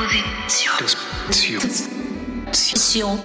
[0.00, 1.60] Disposition.
[2.46, 3.18] Disposition.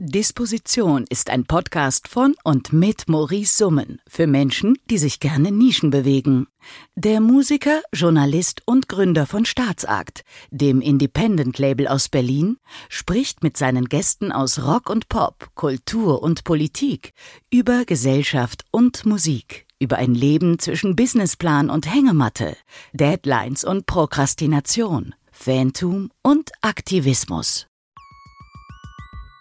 [0.00, 5.90] Disposition ist ein Podcast von und mit Maurice Summen für Menschen, die sich gerne Nischen
[5.90, 6.48] bewegen.
[6.96, 12.56] Der Musiker, Journalist und Gründer von Staatsakt, dem Independent-Label aus Berlin,
[12.88, 17.12] spricht mit seinen Gästen aus Rock und Pop, Kultur und Politik
[17.48, 22.56] über Gesellschaft und Musik, über ein Leben zwischen Businessplan und Hängematte,
[22.92, 27.68] Deadlines und Prokrastination, Fantum und Aktivismus.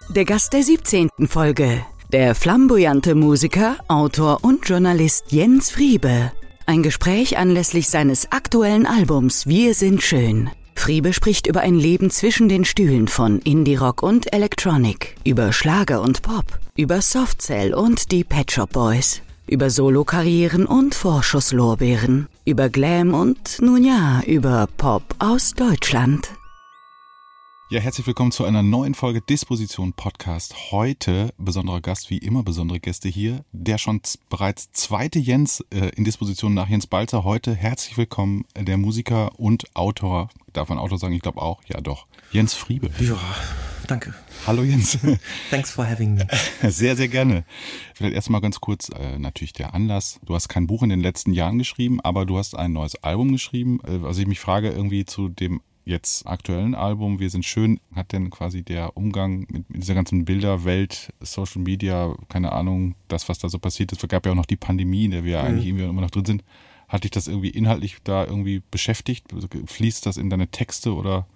[0.09, 1.09] Der Gast der 17.
[1.25, 1.83] Folge.
[2.13, 6.31] Der flamboyante Musiker, Autor und Journalist Jens Friebe.
[6.67, 10.51] Ein Gespräch anlässlich seines aktuellen Albums Wir sind schön.
[10.75, 16.21] Friebe spricht über ein Leben zwischen den Stühlen von Indie-Rock und Electronic, über Schlager und
[16.21, 23.61] Pop, über Softcell und die Pet Shop Boys, über Solokarrieren und Vorschusslorbeeren, über Glam und,
[23.61, 26.29] nun ja, über Pop aus Deutschland.
[27.69, 30.71] Ja, herzlich willkommen zu einer neuen Folge Disposition Podcast.
[30.71, 33.43] Heute besonderer Gast, wie immer besondere Gäste hier.
[33.51, 33.99] Der schon
[34.29, 37.25] bereits zweite Jens äh, in Disposition nach Jens Balzer.
[37.25, 40.29] Heute herzlich willkommen äh, der Musiker und Autor.
[40.53, 41.15] Darf man Autor sagen?
[41.15, 41.61] Ich glaube auch.
[41.67, 42.07] Ja, doch.
[42.31, 42.89] Jens Friebe.
[43.01, 43.19] Ja,
[43.87, 44.13] danke.
[44.45, 44.99] Hallo Jens.
[45.49, 46.27] Thanks for having me.
[46.61, 47.43] Sehr, sehr gerne.
[47.93, 50.19] Vielleicht erstmal ganz kurz, äh, natürlich der Anlass.
[50.25, 53.31] Du hast kein Buch in den letzten Jahren geschrieben, aber du hast ein neues Album
[53.31, 53.79] geschrieben.
[53.85, 58.11] Äh, also ich mich frage irgendwie zu dem jetzt aktuellen Album Wir sind schön, hat
[58.11, 63.49] denn quasi der Umgang mit, dieser ganzen Bilderwelt, Social Media, keine Ahnung, das, was da
[63.49, 65.45] so passiert ist, es gab ja auch noch die Pandemie, in der wir mhm.
[65.45, 66.43] eigentlich irgendwie immer noch drin sind.
[66.89, 69.27] Hat dich das irgendwie inhaltlich da irgendwie beschäftigt?
[69.65, 71.27] Fließt das in deine Texte oder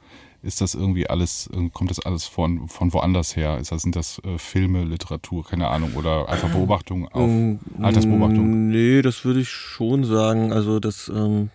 [0.44, 3.60] ist das irgendwie alles, kommt das alles von, von woanders her?
[3.60, 8.70] Ist das, sind das äh, Filme, Literatur, keine Ahnung, oder einfach Beobachtungen auf ähm, Altersbeobachtungen?
[8.70, 10.52] Nee, das würde ich schon sagen.
[10.52, 11.52] Also das ähm,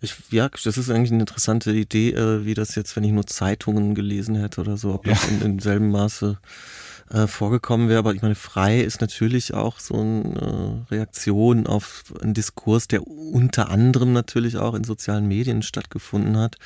[0.00, 3.26] ich, ja, das ist eigentlich eine interessante Idee, äh, wie das jetzt, wenn ich nur
[3.26, 5.12] Zeitungen gelesen hätte oder so, ob ja.
[5.14, 6.38] das in, in selben Maße
[7.10, 7.98] äh, vorgekommen wäre.
[7.98, 13.70] Aber ich meine, frei ist natürlich auch so eine Reaktion auf einen Diskurs, der unter
[13.70, 16.56] anderem natürlich auch in sozialen Medien stattgefunden hat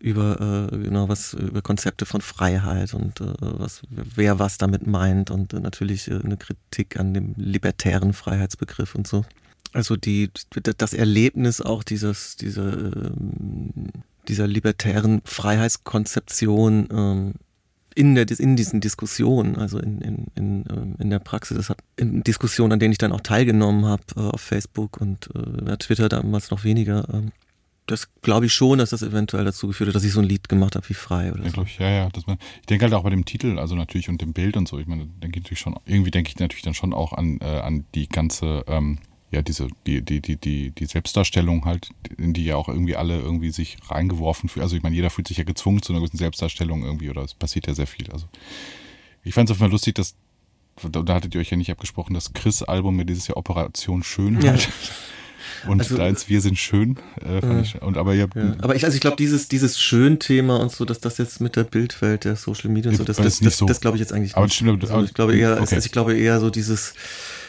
[0.00, 5.30] über äh, genau was über Konzepte von Freiheit und äh, was wer was damit meint
[5.30, 9.24] und äh, natürlich äh, eine Kritik an dem libertären Freiheitsbegriff und so
[9.72, 10.30] also die,
[10.78, 13.90] das Erlebnis auch dieses, diese, ähm,
[14.28, 17.34] dieser libertären Freiheitskonzeption ähm,
[17.94, 21.78] in, der, in diesen Diskussionen, also in, in, in, ähm, in der Praxis, das hat
[21.96, 26.08] in Diskussionen, an denen ich dann auch teilgenommen habe äh, auf Facebook und äh, Twitter
[26.08, 27.06] damals noch weniger.
[27.90, 30.48] Das glaube ich schon, dass das eventuell dazu geführt hat, dass ich so ein Lied
[30.48, 31.54] gemacht habe wie Frei oder ja, so.
[31.54, 32.08] glaube ich, ja, ja.
[32.24, 34.78] Man, ich denke halt auch bei dem Titel, also natürlich und dem Bild und so.
[34.78, 37.46] Ich meine, denke ich natürlich schon, irgendwie denke ich natürlich dann schon auch an, äh,
[37.46, 38.98] an die ganze ähm,
[39.32, 43.18] ja, diese, die, die, die, die, die Selbstdarstellung halt, in die ja auch irgendwie alle
[43.18, 44.62] irgendwie sich reingeworfen fühlen.
[44.62, 47.34] Also ich meine, jeder fühlt sich ja gezwungen zu einer gewissen Selbstdarstellung irgendwie oder es
[47.34, 48.10] passiert ja sehr viel.
[48.12, 48.26] Also
[49.24, 50.14] ich fand es auf jeden Fall lustig, dass,
[50.90, 54.62] da hattet ihr euch ja nicht abgesprochen, das Chris-Album mit dieses Jahr Operation Schönheit.
[54.62, 54.72] Ja.
[55.66, 56.96] Und also, deins, wir sind schön.
[57.24, 57.60] Äh, ja.
[57.60, 58.54] ich, und, aber, ihr, ja.
[58.60, 61.64] aber ich, also ich glaube, dieses, dieses Schön-Thema und so, dass das jetzt mit der
[61.64, 63.66] Bildwelt der Social Media und so, das, das, das, so.
[63.66, 64.54] das glaube ich jetzt eigentlich aber nicht.
[64.54, 65.60] Stimmt, also ich glaube eher, okay.
[65.60, 66.94] also ich glaube eher so dieses,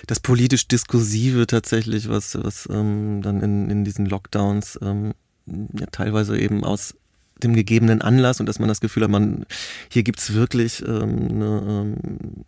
[0.07, 5.13] das politisch Diskursive tatsächlich, was, was ähm, dann in, in diesen Lockdowns ähm,
[5.47, 6.95] ja, teilweise eben aus
[7.43, 9.45] dem gegebenen Anlass und dass man das Gefühl hat, man
[9.89, 12.45] hier gibt's wirklich ähm, eine, ähm,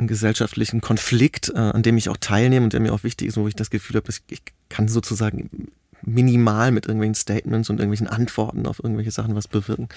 [0.00, 3.36] einen gesellschaftlichen Konflikt, äh, an dem ich auch teilnehme und der mir auch wichtig ist,
[3.36, 5.70] wo ich das Gefühl habe, ich kann sozusagen
[6.02, 9.88] minimal mit irgendwelchen Statements und irgendwelchen Antworten auf irgendwelche Sachen was bewirken.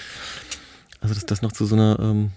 [0.99, 2.31] Also dass das noch zu so einer ähm,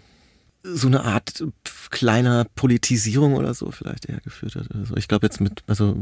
[0.63, 1.45] so eine Art
[1.91, 4.67] kleiner Politisierung oder so vielleicht eher geführt hat.
[4.75, 5.97] Also ich glaube jetzt mit, also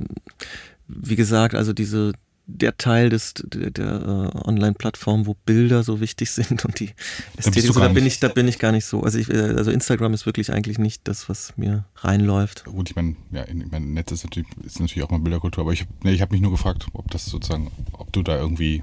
[0.88, 2.12] wie gesagt, also diese
[2.46, 6.90] der Teil des der, der uh, Online-Plattform, wo Bilder so wichtig sind und die
[7.36, 9.02] Ästhetik, so, da bin ich da bin ich gar nicht so.
[9.02, 12.64] Also ich, äh, also Instagram ist wirklich eigentlich nicht das, was mir reinläuft.
[12.64, 15.72] Gut, ich meine, ja, ich mein Netz ist natürlich ist natürlich auch mal Bilderkultur, aber
[15.72, 18.82] ich nee, ich habe mich nur gefragt, ob das sozusagen, ob du da irgendwie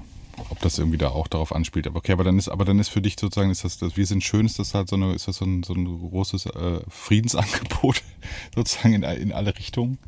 [0.50, 1.86] ob das irgendwie da auch darauf anspielt.
[1.86, 4.06] Aber okay, aber dann ist, aber dann ist für dich sozusagen, ist das, das wir
[4.06, 6.80] sind schön, ist das halt so eine, ist das so ein, so ein großes äh,
[6.88, 8.02] Friedensangebot
[8.54, 9.98] sozusagen in, in alle Richtungen?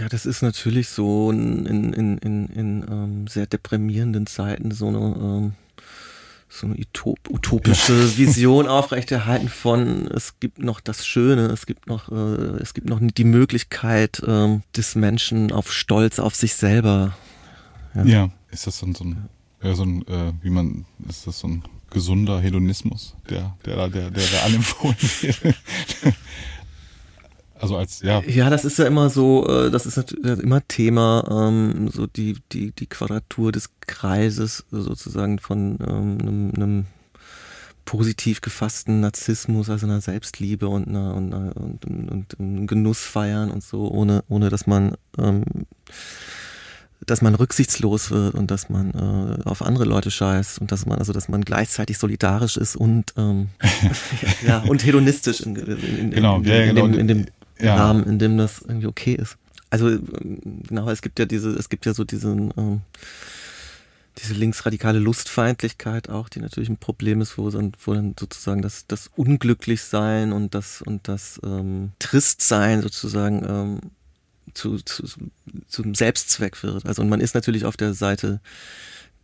[0.00, 4.98] Ja, das ist natürlich so in, in, in, in, ähm, sehr deprimierenden Zeiten so eine,
[4.98, 5.52] ähm,
[6.48, 6.76] so eine
[7.28, 12.88] utopische Vision aufrechterhalten von, es gibt noch das Schöne, es gibt noch, äh, es gibt
[12.88, 17.16] noch die Möglichkeit ähm, des Menschen auf Stolz auf sich selber.
[17.94, 18.04] Ja.
[18.04, 18.30] ja.
[18.50, 19.28] Ist das dann so ein,
[19.62, 24.10] ja, so ein äh, wie man, ist das so ein gesunder Hedonismus, der, der, der,
[24.10, 25.54] der, der anempfohlen wird?
[27.60, 28.22] Also als, ja.
[28.22, 32.36] Ja, das ist ja immer so, äh, das ist natürlich immer Thema, ähm, so die,
[32.52, 36.86] die, die Quadratur des Kreises sozusagen von ähm, einem, einem
[37.84, 43.00] positiv gefassten Narzissmus, also einer Selbstliebe und, einer, und, einer, und, und, und einem Genuss
[43.00, 45.44] feiern und so, ohne, ohne dass man ähm,
[47.06, 50.98] dass man rücksichtslos wird und dass man äh, auf andere Leute scheißt und dass man
[50.98, 53.48] also dass man gleichzeitig solidarisch ist und ähm,
[54.46, 56.88] ja und hedonistisch in, in, in, Genau, in, ja, ja, in, genau.
[56.88, 57.26] dem, in dem
[57.60, 57.76] Ja.
[57.76, 59.36] Rahmen, in dem das irgendwie okay ist.
[59.70, 62.82] Also ähm, genau, es gibt ja diese, es gibt ja so diesen ähm,
[64.18, 68.86] diese linksradikale Lustfeindlichkeit auch, die natürlich ein Problem ist, wo dann, wo dann sozusagen das,
[68.86, 73.80] das Unglücklichsein und das und das ähm, Tristsein sozusagen ähm,
[74.54, 75.04] zu, zu,
[75.68, 76.86] zum Selbstzweck wird.
[76.86, 78.40] Also und man ist natürlich auf der Seite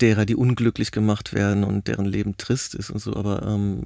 [0.00, 3.82] derer, die unglücklich gemacht werden und deren Leben trist ist und so, aber ähm,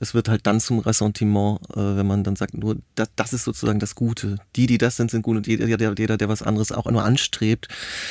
[0.00, 3.44] es wird halt dann zum Ressentiment, äh, wenn man dann sagt, nur das, das ist
[3.44, 4.36] sozusagen das Gute.
[4.56, 7.04] Die, die das sind, sind gut und jeder, der, jeder, der was anderes auch nur
[7.04, 7.68] anstrebt,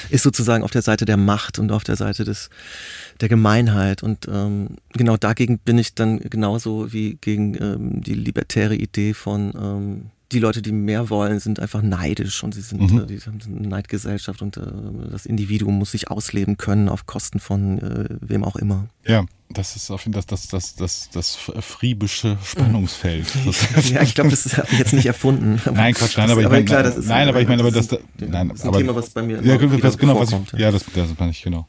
[0.09, 2.49] ist sozusagen auf der Seite der Macht und auf der Seite des
[3.21, 4.03] der Gemeinheit.
[4.03, 9.53] Und ähm, genau dagegen bin ich dann genauso wie gegen ähm, die libertäre Idee von
[9.59, 12.99] ähm, die Leute, die mehr wollen, sind einfach neidisch und sie sind, Mhm.
[13.03, 14.61] äh, die haben eine Neidgesellschaft und äh,
[15.09, 18.87] das Individuum muss sich ausleben können auf Kosten von äh, wem auch immer.
[19.05, 23.27] Ja, das ist auf jeden Fall das, das, das, das, das friebische Spannungsfeld.
[23.45, 25.61] Das, ja, ich glaube, das habe ich jetzt nicht erfunden.
[25.73, 27.71] Nein, Quatsch, nein, aber ich aber meine, klar, das ist, nein, aber ich meine, aber
[27.71, 30.59] das, ist, nein, das ist ein aber, Thema, was bei mir ja, genau, was ich,
[30.59, 31.67] ja, das, das meine ich, genau.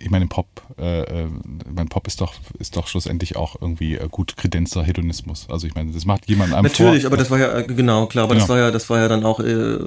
[0.00, 0.46] Ich meine, Pop,
[0.78, 1.28] äh, äh,
[1.74, 5.46] mein Pop ist doch, ist doch schlussendlich auch irgendwie äh, gut kredenzter Hedonismus.
[5.50, 7.08] Also ich meine, das macht jemand einem Natürlich, vor.
[7.08, 8.54] aber das war ja, äh, genau, klar, aber das Genau.
[8.54, 9.78] war ja, das war ja dann auch äh,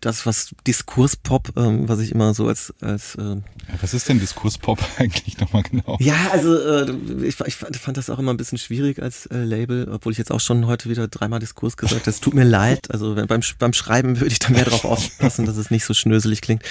[0.00, 3.36] das, was Diskurspop, ähm, was ich immer so als, als äh,
[3.80, 5.96] Was ist denn Diskurspop eigentlich nochmal genau?
[6.00, 6.92] Ja, also äh,
[7.22, 10.30] ich, ich fand das auch immer ein bisschen schwierig als äh, Label, obwohl ich jetzt
[10.30, 12.10] auch schon heute wieder dreimal Diskurs gesagt habe.
[12.10, 12.90] Es tut mir leid.
[12.90, 16.40] Also beim, beim Schreiben würde ich da mehr drauf aufpassen, dass es nicht so schnöselig
[16.40, 16.62] klingt.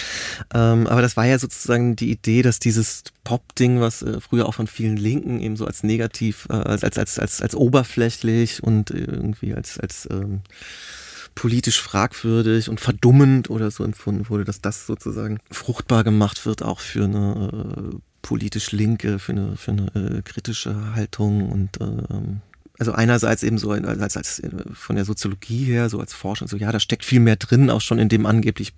[0.53, 4.53] Ähm, aber das war ja sozusagen die Idee, dass dieses Pop-Ding, was äh, früher auch
[4.53, 9.53] von vielen Linken eben so als negativ, äh, als, als, als, als, oberflächlich und irgendwie
[9.53, 10.41] als, als ähm,
[11.35, 16.79] politisch fragwürdig und verdummend oder so empfunden wurde, dass das sozusagen fruchtbar gemacht wird, auch
[16.79, 22.41] für eine äh, politisch linke, für eine, für eine äh, kritische Haltung und äh, ähm,
[22.83, 26.57] also einerseits eben so als, als äh, von der Soziologie her, so als Forschung, so
[26.57, 28.73] ja, da steckt viel mehr drin, auch schon in dem angeblich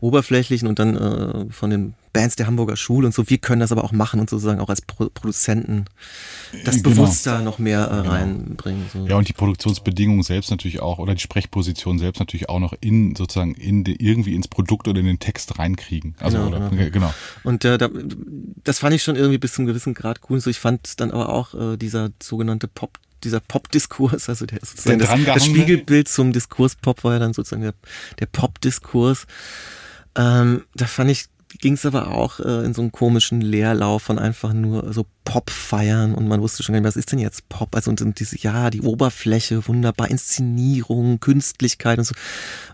[0.00, 3.28] oberflächlichen und dann äh, von den Bands der Hamburger Schule und so.
[3.28, 5.84] Wir können das aber auch machen und sozusagen auch als Pro Produzenten
[6.64, 6.90] das Genau.
[6.90, 8.86] Bewusstsein noch mehr äh, reinbringen.
[8.92, 9.06] So.
[9.06, 13.14] Ja, und die Produktionsbedingungen selbst natürlich auch, oder die Sprechposition selbst natürlich auch noch in,
[13.16, 16.14] sozusagen, in de, irgendwie ins Produkt oder in den Text reinkriegen.
[16.20, 16.90] Also, Genau, oder, genau.
[16.90, 17.14] genau.
[17.44, 17.88] Und äh, da,
[18.64, 20.40] das fand ich schon irgendwie bis zu einem gewissen Grad cool.
[20.40, 24.98] So, ich fand dann aber auch äh, dieser sogenannte Pop, dieser Pop-Diskurs, also der sozusagen
[24.98, 25.44] das, das?
[25.44, 27.74] Spiegelbild zum Diskurs-Pop war ja dann sozusagen der,
[28.20, 29.26] der Pop-Diskurs.
[30.14, 31.26] Ähm, da fand ich,
[31.60, 35.50] ging es aber auch äh, in so einen komischen Leerlauf von einfach nur so Pop
[35.50, 37.74] feiern und man wusste schon gar nicht, was ist denn jetzt Pop?
[37.74, 42.14] Also und, und diese, ja, die Oberfläche, wunderbar, Inszenierung, Künstlichkeit und so.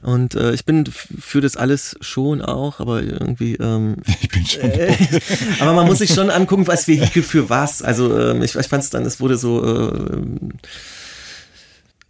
[0.03, 4.63] Und äh, ich bin für das alles schon auch, aber irgendwie ähm, Ich bin schon.
[4.63, 4.95] äh,
[5.61, 7.83] aber man muss sich schon angucken, als Vehikel für was.
[7.83, 10.23] Also ähm, ich, ich fand es dann, es wurde so äh,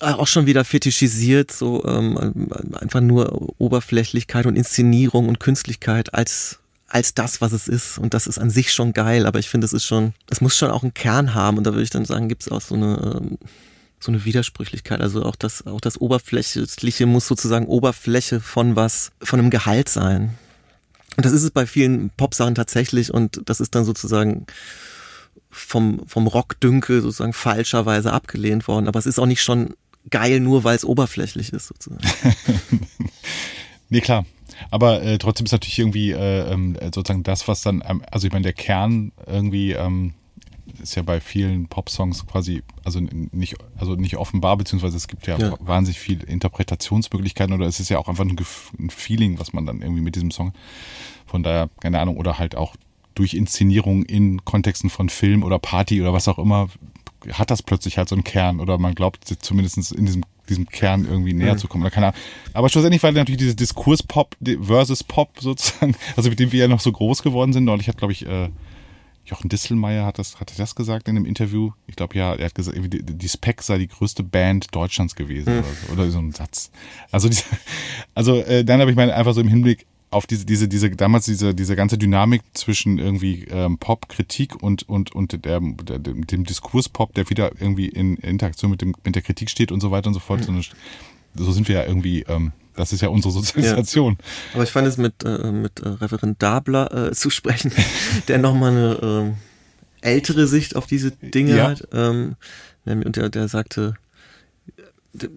[0.02, 6.58] auch schon wieder fetischisiert, so ähm, einfach nur Oberflächlichkeit und Inszenierung und Künstlichkeit als
[6.92, 7.98] als das, was es ist.
[7.98, 10.58] Und das ist an sich schon geil, aber ich finde, es ist schon, es muss
[10.58, 11.56] schon auch einen Kern haben.
[11.56, 13.38] Und da würde ich dann sagen, gibt es auch so eine, ähm,
[13.98, 15.00] so eine Widersprüchlichkeit.
[15.00, 20.34] Also auch das, auch das Oberflächliche muss sozusagen Oberfläche von was, von einem Gehalt sein.
[21.16, 24.46] Und das ist es bei vielen Popsachen tatsächlich und das ist dann sozusagen
[25.50, 28.86] vom, vom Rockdünkel sozusagen falscherweise abgelehnt worden.
[28.86, 29.74] Aber es ist auch nicht schon
[30.10, 32.02] geil, nur weil es oberflächlich ist sozusagen.
[33.88, 34.24] Nee, klar.
[34.70, 38.32] Aber äh, trotzdem ist natürlich irgendwie äh, ähm, sozusagen das, was dann, ähm, also ich
[38.32, 40.14] meine, der Kern irgendwie ähm,
[40.82, 45.36] ist ja bei vielen Pop-Songs quasi, also nicht, also nicht offenbar, beziehungsweise es gibt ja,
[45.38, 45.56] Ja.
[45.60, 48.34] wahnsinnig viele Interpretationsmöglichkeiten oder es ist ja auch einfach ein,
[48.78, 50.54] ein Feeling, was man dann irgendwie mit diesem Song,
[51.26, 52.76] von daher, keine Ahnung, oder halt auch
[53.14, 56.68] durch Inszenierung in Kontexten von Film oder Party oder was auch immer,
[57.32, 61.06] hat das plötzlich halt so einen Kern oder man glaubt zumindest in diesem, diesem Kern
[61.06, 62.20] irgendwie näher zu kommen oder keine Ahnung.
[62.52, 66.80] Aber schlussendlich war natürlich dieses Diskurs-Pop versus Pop sozusagen, also mit dem wir ja noch
[66.80, 67.64] so groß geworden sind.
[67.64, 68.50] Neulich hat, glaube ich, äh,
[69.24, 71.70] Jochen Distelmeier hat das, hat er das gesagt in einem Interview.
[71.86, 75.58] Ich glaube, ja, er hat gesagt, die, die Spec sei die größte Band Deutschlands gewesen
[75.58, 76.72] oder, so, oder so ein Satz.
[77.12, 77.44] Also, diese,
[78.14, 81.24] also äh, dann habe ich mal einfach so im Hinblick auf diese, diese, diese, damals
[81.24, 87.14] diese, diese ganze Dynamik zwischen irgendwie ähm, Pop-Kritik und, und, und der, der, dem Diskurs-Pop,
[87.14, 90.14] der wieder irgendwie in Interaktion mit, dem, mit der Kritik steht und so weiter und
[90.14, 90.44] so fort.
[90.44, 90.62] So eine,
[91.34, 94.18] so sind wir ja irgendwie, ähm, das ist ja unsere Sozialisation.
[94.18, 94.54] Ja.
[94.54, 97.72] Aber ich fand es mit, äh, mit äh, Referent Dabler äh, zu sprechen,
[98.28, 99.34] der nochmal eine
[100.02, 101.70] äh, ältere Sicht auf diese Dinge ja.
[101.70, 101.88] hat.
[101.92, 102.36] Ähm,
[102.84, 103.94] und der, der sagte,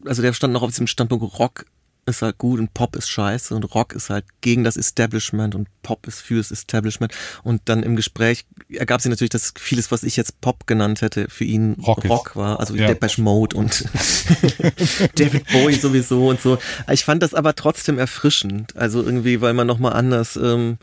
[0.06, 1.66] also der stand noch auf diesem Standpunkt, Rock
[2.06, 5.68] ist halt gut und Pop ist scheiße und Rock ist halt gegen das Establishment und
[5.82, 7.14] Pop ist für das Establishment.
[7.44, 11.28] Und dann im Gespräch ergab sich natürlich, dass vieles, was ich jetzt Pop genannt hätte,
[11.30, 12.60] für ihn Rock, Rock war.
[12.60, 12.88] Also ja.
[12.88, 13.86] Depeche Mode und
[15.16, 16.58] David Bowie sowieso und so.
[16.92, 18.76] Ich fand das aber trotzdem erfrischend.
[18.76, 20.78] Also irgendwie, weil man nochmal anders ähm,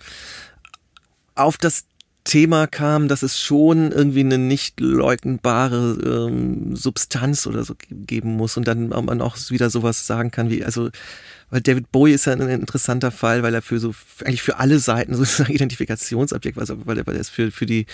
[1.35, 1.85] auf das
[2.25, 8.57] Thema kam, dass es schon irgendwie eine nicht leugnbare ähm, Substanz oder so geben muss
[8.57, 10.91] und dann man auch wieder sowas sagen kann wie, also,
[11.51, 13.93] weil David Bowie ist ja ein interessanter Fall, weil er für so,
[14.25, 17.67] eigentlich für alle Seiten sozusagen Identifikationsobjekt war, also weil er, weil er ist für, für
[17.67, 17.87] die,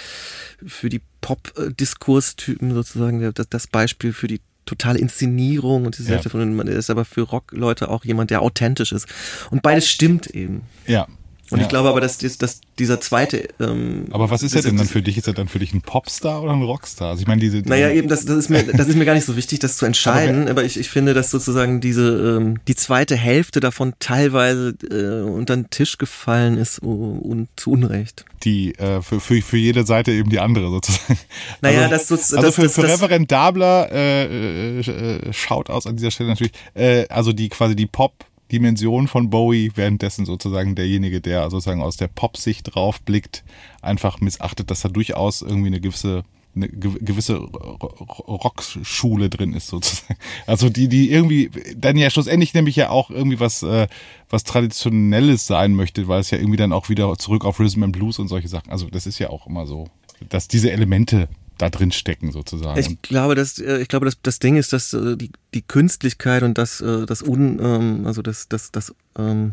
[0.67, 6.21] für die Pop-Diskurstypen sozusagen das, das Beispiel für die totale Inszenierung und diese ja.
[6.21, 9.09] von, man ist aber für Rockleute auch jemand, der authentisch ist.
[9.51, 10.63] Und beides stimmt eben.
[10.87, 11.09] Ja,
[11.51, 11.65] und ja.
[11.65, 13.49] ich glaube aber, dass, dass dieser zweite.
[13.59, 15.17] Ähm, aber was ist er denn dann für dich?
[15.17, 17.11] Ist er dann für dich ein Popstar oder ein Rockstar?
[17.11, 17.59] Also ich meine diese.
[17.59, 19.87] Naja, eben das, das ist mir das ist mir gar nicht so wichtig, das zu
[19.87, 20.43] entscheiden.
[20.43, 25.29] aber, aber, ich, ich finde, dass sozusagen diese ähm, die zweite Hälfte davon teilweise äh,
[25.29, 28.27] unter den Tisch gefallen ist und zu Unrecht.
[28.45, 31.19] Die äh, für, für für jede Seite eben die andere sozusagen.
[31.61, 32.45] Naja, also, das sozusagen.
[32.45, 36.31] Also für, das, für das, Reverend Dabler äh, äh, äh, schaut aus an dieser Stelle
[36.31, 36.53] natürlich.
[36.75, 41.97] Äh, also die quasi die Pop Dimension von Bowie, währenddessen sozusagen derjenige, der sozusagen aus
[41.97, 43.45] der Pop-Sicht drauf blickt,
[43.83, 46.25] einfach missachtet, dass da durchaus irgendwie eine gewisse
[46.57, 50.17] eine gewisse Rockschule drin ist sozusagen.
[50.47, 53.87] Also die die irgendwie dann ja schlussendlich nämlich ja auch irgendwie was äh,
[54.29, 57.93] was traditionelles sein möchte, weil es ja irgendwie dann auch wieder zurück auf Rhythm and
[57.93, 58.71] Blues und solche Sachen.
[58.71, 59.87] Also das ist ja auch immer so,
[60.29, 61.29] dass diese Elemente
[61.59, 62.79] da drin stecken sozusagen.
[62.79, 66.43] Ich glaube, dass äh, ich glaube, dass das Ding ist, dass äh, die, die Künstlichkeit
[66.43, 69.53] und das äh, das un ähm, also das das das ähm,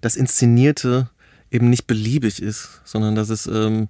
[0.00, 1.08] das inszenierte
[1.50, 3.88] eben nicht beliebig ist, sondern dass es ähm,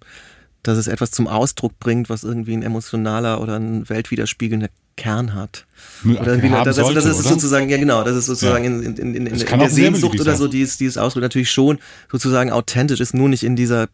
[0.62, 5.66] dass es etwas zum Ausdruck bringt, was irgendwie ein emotionaler oder ein weltwiderspiegelnder Kern hat.
[6.04, 7.28] Oder irgendwie, das, sollte, das, ist oder?
[7.28, 8.70] sozusagen, ja genau, das ist sozusagen ja.
[8.70, 11.50] in, in, in, in, in der Sehnsucht oder so, die es, die es ausdrückt, natürlich
[11.50, 11.78] schon
[12.10, 13.88] sozusagen authentisch ist, nur nicht in dieser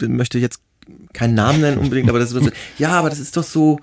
[0.01, 0.63] möchte jetzt
[1.13, 3.81] keinen Namen nennen unbedingt, aber das ist ja, aber das ist doch so,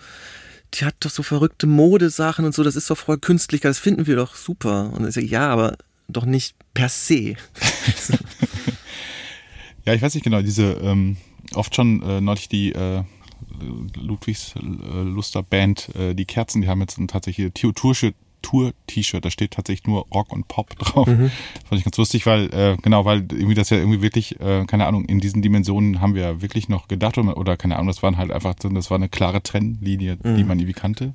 [0.74, 4.08] die hat doch so verrückte Modesachen und so, das ist doch voll Künstlichkeit, das finden
[4.08, 4.92] wir doch super.
[4.94, 7.36] Und ich sage, ja, aber doch nicht per se.
[9.86, 11.18] ja, ich weiß nicht genau, diese ähm,
[11.54, 13.04] oft schon äh, neulich die äh,
[13.96, 19.52] Ludwigs äh, Luster Band, äh, die Kerzen, die haben jetzt tatsächlich Tour-Shirt Tour-T-Shirt, da steht
[19.52, 21.08] tatsächlich nur Rock und Pop drauf.
[21.08, 21.32] Mhm.
[21.66, 24.88] Fand ich ganz lustig, weil, äh, genau, weil irgendwie das ja irgendwie wirklich, äh, keine
[24.88, 28.04] Ahnung, in diesen Dimensionen haben wir ja wirklich noch gedacht oder, oder keine Ahnung, das
[28.04, 30.36] waren halt einfach, das war eine klare Trennlinie, mhm.
[30.36, 31.14] die man irgendwie kannte.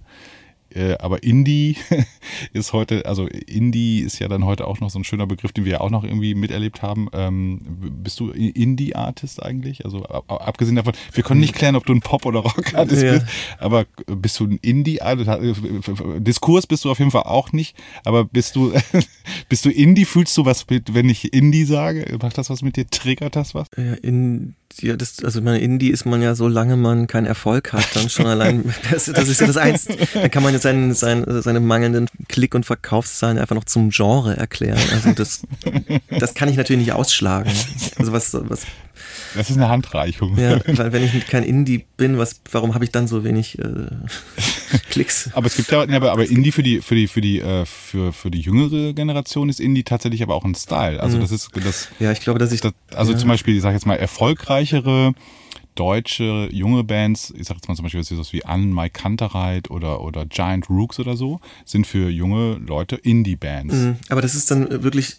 [0.74, 1.76] Äh, aber Indie
[2.52, 5.64] ist heute, also Indie ist ja dann heute auch noch so ein schöner Begriff, den
[5.64, 7.08] wir ja auch noch irgendwie miterlebt haben.
[7.12, 7.60] Ähm,
[8.02, 9.84] bist du Indie-Artist eigentlich?
[9.84, 13.12] Also abgesehen davon, wir können nicht klären, ob du ein Pop- oder Rock-Artist ja.
[13.12, 13.26] bist,
[13.58, 15.30] aber bist du ein Indie-Artist?
[16.18, 18.72] Diskurs bist du auf jeden Fall auch nicht, aber bist du,
[19.48, 20.04] bist du Indie?
[20.04, 22.18] Fühlst du was mit, wenn ich Indie sage?
[22.20, 22.86] Macht das was mit dir?
[22.88, 23.68] Triggert das was?
[23.76, 27.94] Ja, in ja, das, also meine Indie ist man ja, solange man keinen Erfolg hat,
[27.94, 31.42] dann schon allein, das, das ist ja das eins, dann kann man jetzt seinen, seinen,
[31.42, 34.80] seine mangelnden Klick- und Verkaufszahlen einfach noch zum Genre erklären.
[34.92, 35.42] Also das,
[36.18, 37.52] das kann ich natürlich nicht ausschlagen.
[37.96, 38.66] Also was, was
[39.34, 40.38] das ist eine Handreichung.
[40.38, 43.64] Ja, weil wenn ich kein Indie bin, was, warum habe ich dann so wenig äh,
[44.90, 45.30] Klicks?
[45.32, 48.12] aber es gibt ja, aber, aber Indie für die, für die, für die, äh, für,
[48.12, 51.00] für die jüngere Generation ist Indie tatsächlich aber auch ein Style.
[51.00, 51.22] Also mhm.
[51.22, 51.88] das ist das.
[51.98, 52.60] Ja, ich glaube, dass ich.
[52.60, 53.18] Das, also ja.
[53.18, 55.14] zum Beispiel, ich sage jetzt mal, erfolgreichere
[55.74, 60.00] deutsche junge Bands, ich sag jetzt mal zum Beispiel sowas wie An My Kantereit oder,
[60.00, 63.74] oder Giant Rooks oder so, sind für junge Leute Indie-Bands.
[63.74, 65.16] Mhm, aber das ist dann wirklich.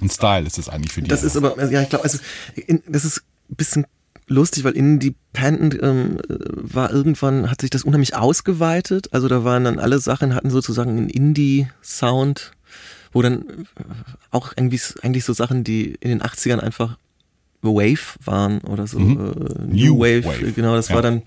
[0.00, 1.08] Ein Style ist das eigentlich für die.
[1.08, 2.18] Das ist aber, ja, ich glaube, also
[2.54, 3.86] in, das ist bisschen
[4.28, 9.12] lustig, weil Independent ähm, war irgendwann, hat sich das unheimlich ausgeweitet.
[9.12, 12.52] Also da waren dann alle Sachen, hatten sozusagen einen Indie-Sound,
[13.12, 13.64] wo dann äh,
[14.30, 16.98] auch irgendwie eigentlich so Sachen, die in den 80ern einfach
[17.62, 18.98] Wave waren oder so.
[18.98, 19.18] Mhm.
[19.18, 20.94] Äh, New, New Wave, Wave, genau, das ja.
[20.94, 21.22] war dann.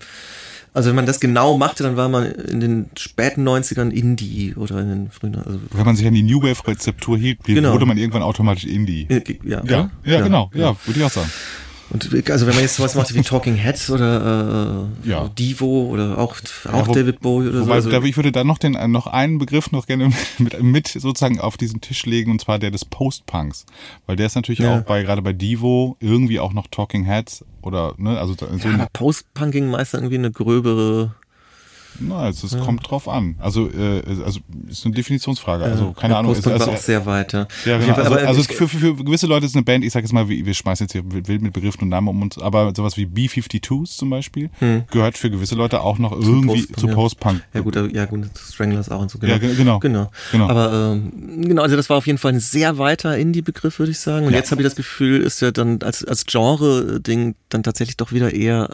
[0.74, 4.80] Also wenn man das genau machte, dann war man in den späten 90ern Indie oder
[4.80, 5.34] in den frühen.
[5.34, 7.74] Also wenn man sich an die New Wave-Rezeptur hielt, genau.
[7.74, 9.06] wurde man irgendwann automatisch Indie.
[9.10, 11.30] Ja, ja, ja, ja genau, ja, würde ich auch sagen.
[11.92, 15.28] Und also wenn man jetzt sowas macht wie Talking Heads oder äh, Ja.
[15.28, 16.36] Divo oder auch,
[16.72, 17.90] auch wo- David Bowie oder Wobei, so.
[17.90, 21.56] Also, ich würde da noch den noch einen Begriff noch gerne mit, mit sozusagen auf
[21.56, 23.66] diesen Tisch legen und zwar der des Post-Punks,
[24.06, 24.78] weil der ist natürlich Ja.
[24.78, 28.74] auch bei gerade bei Divo irgendwie auch noch Talking Heads oder ne also so ja,
[28.74, 31.14] aber Post-Punk ging meist irgendwie eine gröbere.
[32.00, 33.36] Na, also es kommt drauf an.
[33.38, 35.64] Also äh, also ist eine Definitionsfrage.
[35.64, 36.32] Also keine ja, Ahnung.
[36.32, 37.32] Ist, Post-Punk also, war auch sehr weit.
[37.32, 37.94] Ja, ja, genau.
[37.94, 40.54] Also, also für, für, für gewisse Leute ist eine Band, ich sage jetzt mal, wir
[40.54, 44.10] schmeißen jetzt hier wild mit Begriffen und Namen um uns, aber sowas wie B-52s zum
[44.10, 44.50] Beispiel
[44.90, 46.94] gehört für gewisse Leute auch noch irgendwie Post-Punk, zu ja.
[46.94, 47.42] Post-Punk.
[47.54, 49.18] Ja gut, ja gut, Stranglers auch und so.
[49.18, 49.32] Genau.
[49.32, 49.78] Ja, ge- genau.
[49.78, 50.10] genau.
[50.32, 50.48] Genau.
[50.48, 53.98] Aber ähm, genau, also das war auf jeden Fall ein sehr weiter Indie-Begriff, würde ich
[53.98, 54.26] sagen.
[54.26, 54.38] Und Ja.
[54.38, 58.32] jetzt habe ich das Gefühl, ist ja dann als, als Genre-Ding dann tatsächlich doch wieder
[58.32, 58.70] eher,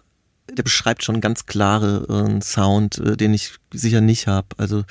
[0.56, 4.48] der beschreibt schon ganz klare äh, einen Sound, äh, den ich sicher nicht habe.
[4.56, 4.84] Also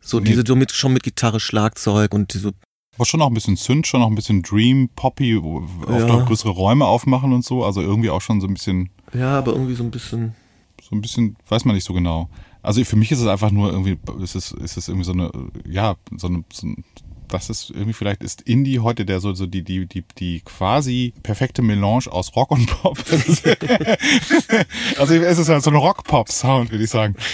[0.00, 0.26] so Nee.
[0.26, 2.52] diese so mit, schon mit Gitarre, Schlagzeug und diese
[2.94, 6.06] Aber schon noch ein bisschen Synth, schon noch ein bisschen Dream, Poppy, oft Ja.
[6.06, 7.64] noch größere Räume aufmachen und so.
[7.64, 10.34] Also irgendwie auch schon so ein bisschen, ja, aber irgendwie so ein bisschen
[10.82, 12.28] so ein bisschen, weiß man nicht so genau.
[12.62, 15.30] Also für mich ist es einfach nur irgendwie, ist es, ist es irgendwie so eine,
[15.68, 16.84] ja, so eine, so ein,
[17.28, 21.12] das ist irgendwie vielleicht ist Indie heute der so, so die, die, die, die quasi
[21.22, 22.98] perfekte Melange aus Rock und Pop.
[24.98, 27.16] also es ist halt so ein Rock-Pop-Sound, würde ich sagen.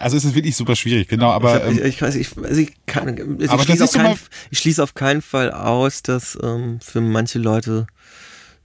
[0.00, 1.68] Also es ist wirklich super schwierig, genau, aber.
[1.68, 3.92] ich, ähm, ich, ich weiß, ich, also ich kann, also ich, Aber das schließe auf
[3.92, 4.18] keinen,
[4.50, 7.86] ich schließe auf keinen Fall aus, dass ähm, für manche Leute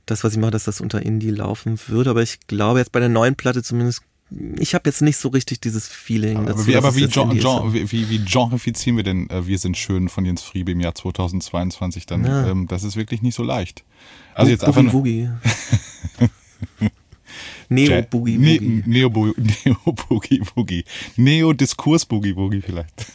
[0.06, 2.10] das, was ich mache, dass das unter Indie laufen würde.
[2.10, 4.02] Aber ich glaube jetzt bei der neuen Platte zumindest,
[4.60, 6.68] ich habe jetzt nicht so richtig dieses Feeling Aber dazu.
[6.68, 10.10] wie, aber wie, gen, gen, wie, wie, wie genrefizieren wir denn äh, Wir sind schön
[10.10, 12.26] von Jens Friebe im Jahr 2022 dann?
[12.26, 12.48] Ja.
[12.48, 13.84] Ähm, das ist wirklich nicht so leicht.
[14.34, 15.30] Also jetzt Boogie einfach nur, Woogie.
[17.70, 18.84] Neo Ja, Boogie Ne- Woogie.
[18.86, 19.34] Neo Boogie
[19.66, 19.76] Neo
[20.08, 20.86] Boogie Boogie.
[21.18, 23.06] Neo Diskurs Boogie Boogie vielleicht.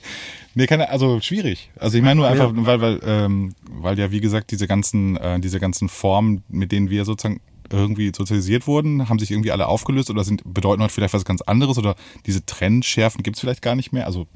[0.54, 1.70] nee, keine, also schwierig.
[1.76, 5.40] Also ich meine nur einfach, weil, weil, ähm, weil ja wie gesagt diese ganzen, äh,
[5.40, 7.40] diese ganzen Formen, mit denen wir sozusagen
[7.70, 11.42] irgendwie sozialisiert wurden, haben sich irgendwie alle aufgelöst oder sind bedeuten heute vielleicht was ganz
[11.42, 11.96] anderes oder
[12.26, 14.06] diese Trendschärfen gibt es vielleicht gar nicht mehr.
[14.06, 14.26] Also,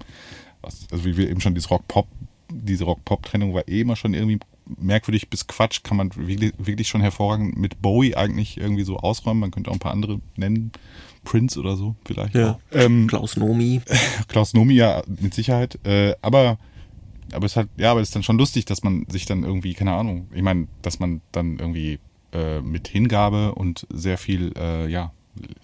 [0.62, 2.08] also wie wir eben schon dieses Rock-Pop,
[2.50, 4.38] diese Rock-Pop-Trennung war eh immer schon irgendwie
[4.78, 9.40] merkwürdig bis Quatsch, kann man wirklich, wirklich schon hervorragend mit Bowie eigentlich irgendwie so ausräumen.
[9.40, 10.72] Man könnte auch ein paar andere nennen.
[11.24, 12.34] Prince oder so vielleicht.
[12.34, 12.58] Ja.
[12.72, 13.80] Ähm, Klaus Nomi.
[14.28, 15.78] Klaus Nomi ja mit Sicherheit.
[15.86, 16.58] Äh, aber
[17.32, 19.74] aber es hat ja, aber es ist dann schon lustig, dass man sich dann irgendwie
[19.74, 20.28] keine Ahnung.
[20.34, 21.98] Ich meine, dass man dann irgendwie
[22.32, 25.12] äh, mit Hingabe und sehr viel äh, ja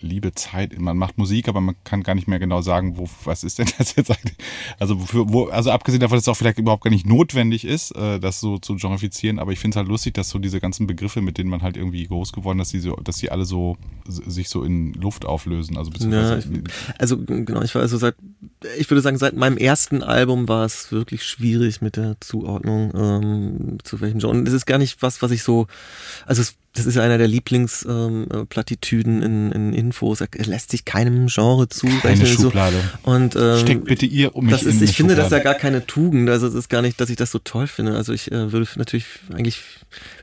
[0.00, 0.78] Liebe, Zeit.
[0.78, 3.68] Man macht Musik, aber man kann gar nicht mehr genau sagen, wo, was ist denn
[3.78, 4.37] das jetzt eigentlich?
[4.78, 7.90] Also, wofür, wo, also abgesehen davon, dass es auch vielleicht überhaupt gar nicht notwendig ist,
[7.96, 10.87] äh, das so zu genrefizieren, aber ich finde es halt lustig, dass so diese ganzen
[10.87, 13.44] Begriffe, mit denen man halt irgendwie groß geworden ist, dass die, so, dass die alle
[13.44, 13.76] so
[14.07, 15.76] sich so in Luft auflösen.
[15.76, 16.46] Also Ja, ich,
[16.98, 18.14] also genau, ich war also seit,
[18.78, 23.78] ich würde sagen, seit meinem ersten Album war es wirklich schwierig mit der Zuordnung ähm,
[23.83, 24.37] zu welchem Genre.
[24.37, 25.66] Und es ist gar nicht was, was ich so,
[26.26, 30.20] also es, das ist ja einer der Lieblingsplattitüden ähm, Plattitüden in, in Infos.
[30.20, 31.86] Er lässt sich keinem Genre zu.
[32.02, 32.44] Keine so.
[32.44, 32.76] Schublade.
[33.02, 35.86] Und ähm, Steckt bitte ihr um mich das ist, ich finde das ja gar keine
[35.86, 36.30] Tugend.
[36.30, 37.96] Also es ist gar nicht, dass ich das so toll finde.
[37.96, 39.62] Also ich äh, würde natürlich eigentlich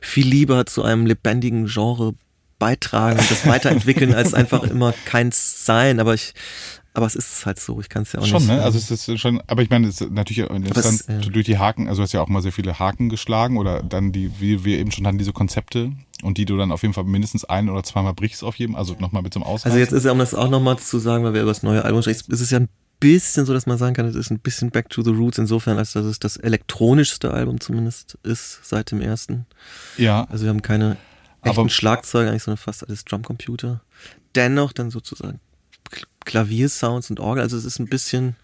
[0.00, 2.14] viel lieber zu einem lebendigen Genre
[2.58, 6.00] beitragen und das weiterentwickeln, als einfach immer keins sein.
[6.00, 6.32] Aber ich,
[6.96, 7.78] aber es ist halt so.
[7.80, 8.48] Ich kann es ja auch Schon, nicht.
[8.52, 8.58] ne?
[8.58, 11.18] äh, Also es ist schon, aber ich meine, es ist natürlich interessant, es, ja.
[11.30, 14.12] durch die Haken, also du hast ja auch mal sehr viele Haken geschlagen oder dann
[14.12, 17.04] die, wie wir eben schon hatten, diese Konzepte und die du dann auf jeden Fall
[17.04, 19.70] mindestens ein oder zweimal brichst auf jedem, also nochmal mit zum Ausreißen.
[19.72, 21.84] also jetzt ist ja, um das auch nochmal zu sagen, weil wir über das neue
[21.84, 24.38] Album sprechen, ist es ja ein bisschen so, dass man sagen kann, es ist ein
[24.38, 28.90] bisschen Back to the Roots insofern, als dass es das elektronischste Album zumindest ist seit
[28.90, 29.44] dem ersten.
[29.98, 30.96] ja, Also wir haben keine
[31.42, 33.82] echten Aber- Schlagzeuge, eigentlich, sondern fast alles Drumcomputer.
[34.34, 35.40] Dennoch dann sozusagen
[36.26, 37.42] Klaviersounds und Orgel.
[37.42, 38.36] Also es ist ein bisschen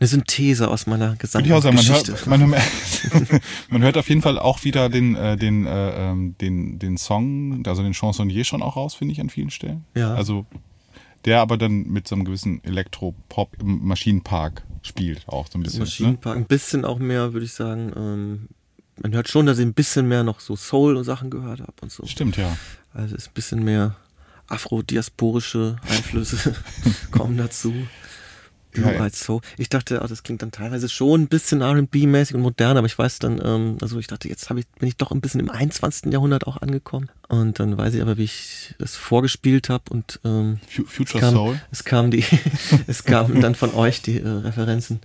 [0.00, 4.08] eine Synthese aus meiner würde ich auch sagen, man hört, man, hört- man hört auf
[4.08, 8.44] jeden Fall auch wieder den, äh, den, äh, ähm, den, den Song, also den Chansonnier
[8.44, 9.84] schon auch raus, finde ich, an vielen Stellen.
[9.96, 10.14] Ja.
[10.14, 10.46] Also
[11.24, 15.80] der aber dann mit so einem gewissen Elektropop im Maschinenpark spielt, auch so ein bisschen.
[15.80, 15.84] Ne?
[15.86, 17.92] Maschinenpark, ein bisschen auch mehr, würde ich sagen.
[17.96, 18.48] Ähm,
[19.02, 21.72] man hört schon, dass ich ein bisschen mehr noch so Soul und Sachen gehört habe
[21.82, 22.06] und so.
[22.06, 22.56] Stimmt, ja.
[22.94, 23.96] Also es ist ein bisschen mehr
[24.48, 26.54] afrodiasporische Einflüsse
[27.10, 27.72] kommen dazu.
[28.72, 29.04] Blue Ja.
[29.04, 29.40] Eyed Soul.
[29.56, 32.98] Ich dachte, ah, das klingt dann teilweise schon ein bisschen R&B-mäßig und modern, aber ich
[32.98, 36.12] weiß dann, ähm, also ich dachte, jetzt ich, bin ich doch ein bisschen im 21.
[36.12, 37.08] Jahrhundert auch angekommen.
[37.28, 41.34] Und dann weiß ich aber, wie ich das vorgespielt habe und ähm, Fu- Future kam,
[41.34, 41.60] Soul.
[41.70, 42.24] es kam die,
[42.86, 45.00] es kamen dann von euch die äh, Referenzen.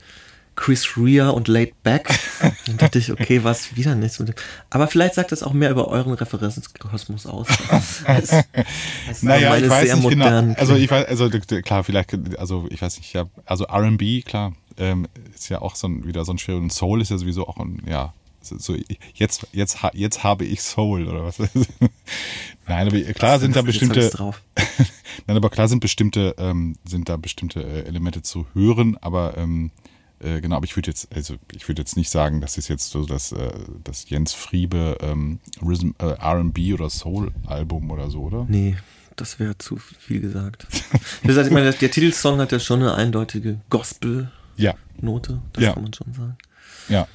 [0.55, 2.09] Chris Rea und Laid Back.
[2.67, 4.35] Dann dachte ich, okay, was wieder nichts mit dem.
[4.69, 7.47] Aber vielleicht sagt das auch mehr über euren Referenzkosmos aus.
[7.69, 10.53] als, als Naja, ich weiß sehr nicht genau.
[10.57, 15.07] Also ich weiß, also klar, vielleicht, also ich weiß nicht, ja, also R&B, klar, ähm,
[15.33, 17.57] ist ja auch so ein, wieder so ein schwerer und Soul ist ja sowieso auch
[17.57, 18.13] ein, ja,
[18.43, 18.75] so
[19.13, 21.39] jetzt, jetzt, jetzt habe ich Soul oder was?
[22.67, 24.11] Nein, aber klar sind da bestimmte.
[25.27, 29.71] Nein, aber klar sind bestimmte, ähm, sind da bestimmte äh, Elemente zu hören, aber ähm,
[30.23, 32.89] äh, genau, aber ich würde jetzt, also ich würde jetzt nicht sagen, das ist jetzt
[32.89, 33.51] so das, äh,
[33.83, 38.45] das Jens Friebe ähm, äh, RB oder Soul-Album oder so, oder?
[38.47, 38.77] Nee,
[39.15, 40.67] das wäre zu viel gesagt.
[41.23, 45.73] ich meine, der Titelsong hat ja schon eine eindeutige Gospel-Note, das ja.
[45.73, 46.37] kann man schon sagen.
[46.89, 47.07] Ja.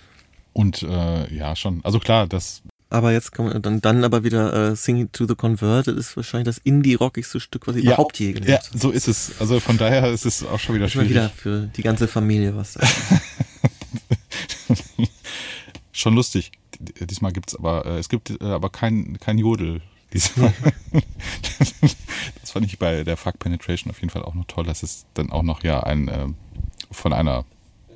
[0.52, 1.80] Und äh, ja, schon.
[1.84, 2.62] Also klar, das.
[2.90, 6.56] Aber jetzt kommen dann, dann aber wieder äh, Singing to the Converted ist wahrscheinlich das
[6.58, 8.64] Indie-rockigste Stück, was ich ja, überhaupt je gelesen habe.
[8.72, 9.38] Ja, so ist es.
[9.40, 11.10] Also von daher ist es auch schon wieder schwierig.
[11.10, 12.74] wieder für die ganze Familie was.
[12.74, 12.86] Da
[15.92, 16.52] schon lustig.
[16.80, 19.82] Diesmal gibt's aber, äh, es gibt äh, aber kein, kein Jodel.
[20.14, 20.54] Diesmal.
[22.40, 25.04] das fand ich bei der Fuck Penetration auf jeden Fall auch noch toll, dass es
[25.12, 26.28] dann auch noch ja ein äh,
[26.90, 27.44] von einer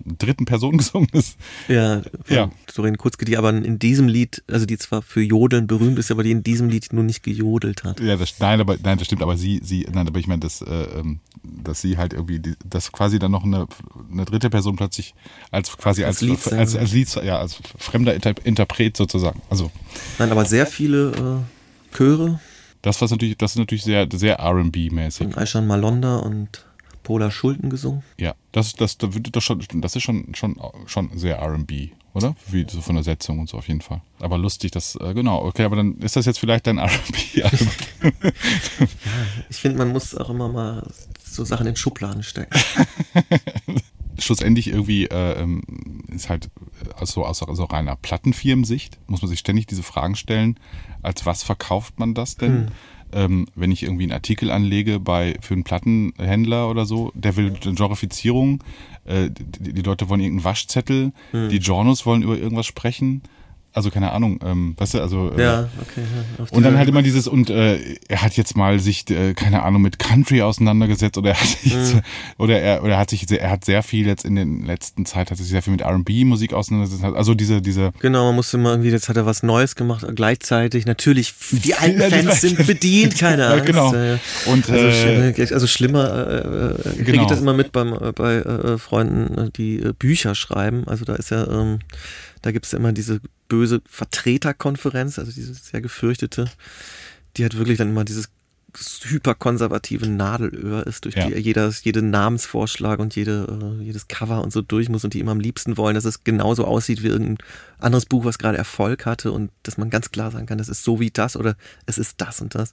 [0.04, 1.36] dritten Person gesungen ist.
[1.68, 2.50] Ja, ja.
[2.74, 6.22] Doreen Kutzke, die aber in diesem Lied, also die zwar für Jodeln berühmt ist, aber
[6.22, 8.00] die in diesem Lied nur nicht gejodelt hat.
[8.00, 10.62] Ja, das, nein, aber, nein, das stimmt, aber sie, sie, nein, aber ich meine, dass,
[10.62, 13.66] äh, ähm, dass sie halt irgendwie, die, dass quasi dann noch eine,
[14.10, 15.14] eine dritte Person plötzlich
[15.50, 19.40] als quasi als, als, Lied, als, als, Lied, ja, als fremder Interpret sozusagen.
[19.50, 19.70] Also.
[20.18, 21.44] Nein, aber sehr viele
[21.92, 22.40] äh, Chöre.
[22.82, 25.28] Das was natürlich, das ist natürlich sehr, sehr R&B-mäßig.
[25.28, 26.64] Und Aishan Malonda und
[27.02, 28.02] Pola Schulten gesungen.
[28.18, 32.34] Ja, das, das, das, das, schon, das ist schon, schon, schon sehr RB, oder?
[32.48, 34.02] Wie so von der Setzung und so auf jeden Fall.
[34.20, 37.34] Aber lustig, das, äh, genau, okay, aber dann ist das jetzt vielleicht dein RB.
[37.34, 37.50] ja,
[39.48, 40.86] ich finde, man muss auch immer mal
[41.24, 42.58] so Sachen in Schubladen stecken.
[44.18, 45.62] Schlussendlich irgendwie äh, ähm,
[46.08, 46.50] ist halt
[46.96, 50.60] also aus, aus reiner Plattenfirmensicht, muss man sich ständig diese Fragen stellen,
[51.00, 52.66] als was verkauft man das denn?
[52.66, 52.68] Hm
[53.12, 57.46] ähm, wenn ich irgendwie einen Artikel anlege bei für einen Plattenhändler oder so, der will
[57.46, 58.62] eine Genrefizierung,
[59.04, 61.48] äh, die, die, Leute wollen irgendeinen Waschzettel, hm.
[61.48, 63.22] die Journos wollen über irgendwas sprechen
[63.72, 66.02] also keine Ahnung, ähm, weißt du, also äh, ja, okay.
[66.38, 69.62] Ja, und dann halt immer dieses und äh, er hat jetzt mal sich äh, keine
[69.62, 72.02] Ahnung mit Country auseinandergesetzt oder er hat sich mhm.
[72.36, 75.06] oder er oder er hat sich sehr, er hat sehr viel jetzt in den letzten
[75.06, 78.58] Zeit hat sich sehr viel mit R&B Musik auseinandergesetzt, also diese diese genau, man musste
[78.58, 83.18] immer irgendwie jetzt hat er was Neues gemacht gleichzeitig natürlich die alten Fans sind bedient,
[83.18, 83.52] keine Ahnung.
[83.62, 83.88] Ja, genau.
[84.46, 87.22] Und also, äh, also schlimmer äh, äh, kriege genau.
[87.22, 91.14] ich das immer mit beim äh, bei äh, Freunden, die äh, Bücher schreiben, also da
[91.14, 91.78] ist ja ähm,
[92.42, 93.20] da gibt es immer diese
[93.52, 96.46] böse Vertreterkonferenz, also diese sehr gefürchtete,
[97.36, 98.30] die hat wirklich dann immer dieses
[99.04, 101.26] hyperkonservative Nadelöhr ist, durch ja.
[101.26, 105.20] die jeder, jede Namensvorschlag und jede, äh, jedes Cover und so durch muss und die
[105.20, 107.46] immer am liebsten wollen, dass es genauso aussieht wie irgendein
[107.78, 110.82] anderes Buch, was gerade Erfolg hatte und dass man ganz klar sagen kann, das ist
[110.82, 112.72] so wie das oder es ist das und das.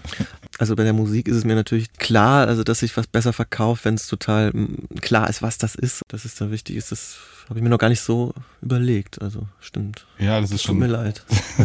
[0.58, 3.86] also bei der Musik ist es mir natürlich klar, also dass sich was besser verkauft,
[3.86, 4.52] wenn es total
[5.00, 6.02] klar ist, was das ist.
[6.08, 7.16] Das ist da wichtig ist, das
[7.50, 8.32] habe ich mir noch gar nicht so
[8.62, 9.20] überlegt.
[9.20, 10.06] Also stimmt.
[10.20, 10.76] Ja, das ist schon.
[10.76, 11.24] Tut mir leid.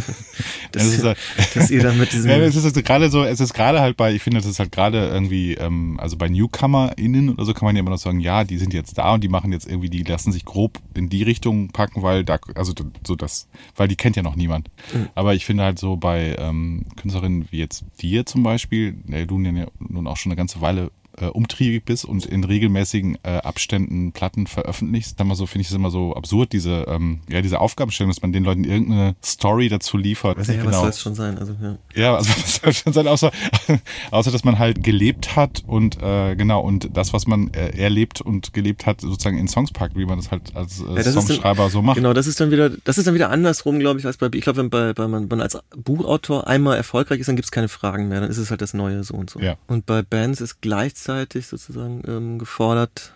[0.72, 1.18] dass, das ist halt,
[1.54, 2.28] dass ihr dann mit diesem.
[2.28, 4.72] Ja, es ist gerade so, es ist gerade halt bei, ich finde, das ist halt
[4.72, 8.44] gerade irgendwie, ähm, also bei NewcomerInnen oder so kann man ja immer noch sagen, ja,
[8.44, 11.22] die sind jetzt da und die machen jetzt irgendwie, die lassen sich grob in die
[11.22, 12.74] Richtung packen, weil da, also
[13.06, 14.72] so das, weil die kennt ja noch niemand.
[14.92, 15.10] Mhm.
[15.14, 18.94] Aber ich finde halt so bei ähm, Künstlerinnen wie jetzt dir zum Beispiel,
[19.28, 23.38] du ja nun auch schon eine ganze Weile äh, umtriebig bist und in regelmäßigen äh,
[23.38, 27.42] Abständen Platten veröffentlichst, dann mal so finde ich es immer so absurd, diese, ähm, ja,
[27.42, 30.38] diese Aufgabenstellung, dass man den Leuten irgendeine Story dazu liefert.
[30.48, 30.68] Ja, genau.
[30.68, 31.38] was soll es schon sein?
[31.38, 31.78] Also, ja.
[31.96, 33.32] ja, also was soll es schon sein, außer,
[34.12, 38.22] außer dass man halt gelebt hat und äh, genau, und das, was man äh, erlebt
[38.22, 41.64] und gelebt hat, sozusagen in Songs packt, wie man das halt als äh, ja, Songschreiber
[41.64, 41.98] dann, so macht.
[41.98, 44.42] Genau, das ist dann wieder, das ist dann wieder andersrum, glaube ich, als bei, ich
[44.42, 47.70] glaube, wenn bei, bei man, man als Buchautor einmal erfolgreich ist, dann gibt es keine
[47.70, 49.40] Fragen mehr, dann ist es halt das Neue so und so.
[49.40, 49.56] Ja.
[49.68, 53.14] Und bei Bands ist gleichzeitig sozusagen sozusagen ähm, gefordert,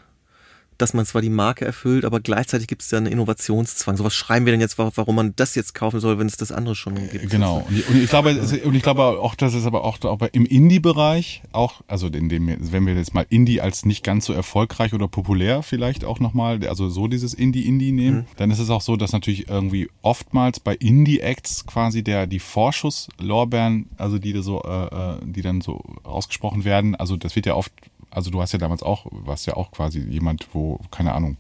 [0.82, 3.98] dass man zwar die Marke erfüllt, aber gleichzeitig gibt es ja einen Innovationszwang.
[3.98, 6.52] So was schreiben wir denn jetzt, warum man das jetzt kaufen soll, wenn es das
[6.52, 7.30] andere schon gibt?
[7.30, 7.65] Genau.
[7.68, 10.46] Und ich, und ich glaube, und ich glaube auch, dass es aber auch, auch im
[10.46, 14.94] Indie-Bereich auch, also in dem, wenn wir jetzt mal Indie als nicht ganz so erfolgreich
[14.94, 18.26] oder populär vielleicht auch nochmal, also so dieses Indie-Indie nehmen, mhm.
[18.38, 23.88] dann ist es auch so, dass natürlich irgendwie oftmals bei Indie-Acts quasi der, die Vorschusslorbeeren,
[23.98, 27.74] also die so, äh, äh, die dann so ausgesprochen werden, also das wird ja oft
[28.12, 31.38] also du hast ja damals auch, warst ja auch quasi jemand, wo, keine Ahnung,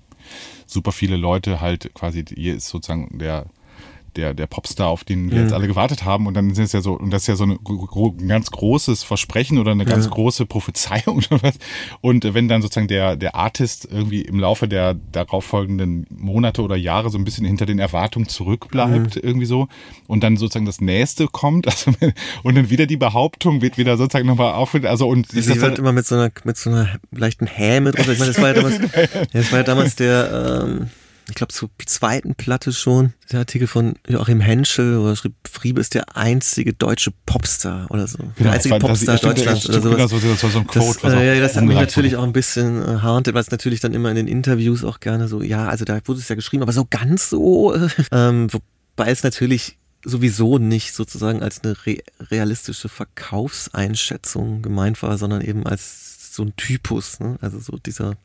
[0.65, 3.45] super viele Leute halt quasi, hier ist sozusagen der
[4.19, 5.43] der, der Popstar, auf den wir mhm.
[5.43, 6.27] jetzt alle gewartet haben.
[6.27, 9.03] Und dann sind es ja so, und das ist ja so ein, ein ganz großes
[9.03, 10.11] Versprechen oder eine ganz ja.
[10.11, 11.55] große Prophezeiung oder was.
[12.01, 17.09] Und wenn dann sozusagen der, der Artist irgendwie im Laufe der darauffolgenden Monate oder Jahre
[17.09, 19.21] so ein bisschen hinter den Erwartungen zurückbleibt, mhm.
[19.21, 19.67] irgendwie so,
[20.07, 21.91] und dann sozusagen das nächste kommt, also,
[22.43, 25.63] und dann wieder die Behauptung wird wieder sozusagen nochmal auf, also und Sie ist das
[25.63, 28.11] halt immer mit so einer, mit so einer leichten Häme drunter.
[28.11, 28.79] Ich meine, das war ja damals,
[29.33, 30.89] das war ja damals der, ähm,
[31.29, 35.79] ich glaube, zur zweiten Platte schon, der Artikel von Joachim Henschel, wo er schrieb, Friebe
[35.81, 38.17] ist der einzige deutsche Popstar oder so.
[38.17, 39.95] Genau, der einzige das das- Popstar stimmt, Deutschlands oder sowas.
[39.95, 42.21] genau, so- das war so ein Quote, das, äh, ja, das hat mich natürlich wurde.
[42.21, 45.27] auch ein bisschen äh, haunted, weil es natürlich dann immer in den Interviews auch gerne
[45.27, 49.11] so, ja, also da wurde es ja geschrieben, aber so ganz so, äh, ähm, wobei
[49.11, 51.97] es natürlich sowieso nicht sozusagen als eine re
[52.31, 57.37] realistische Verkaufseinschätzung gemeint war, sondern eben als so ein Typus, ne?
[57.41, 58.15] also so dieser,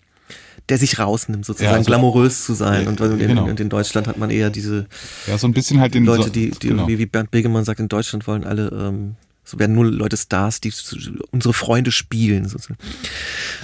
[0.68, 2.84] der sich rausnimmt, sozusagen Ja, also- glamourös zu sein.
[2.84, 3.44] Ja, und, in, genau.
[3.44, 4.86] und in Deutschland hat man eher diese
[5.26, 6.82] Ja, so ein bisschen halt den Leute, die, die genau.
[6.82, 10.60] irgendwie, wie Bernd Begemann sagt, in Deutschland wollen alle, ähm, so werden nur Leute Stars,
[10.60, 10.72] die
[11.32, 12.48] unsere Freunde spielen.
[12.48, 12.78] Sozusagen.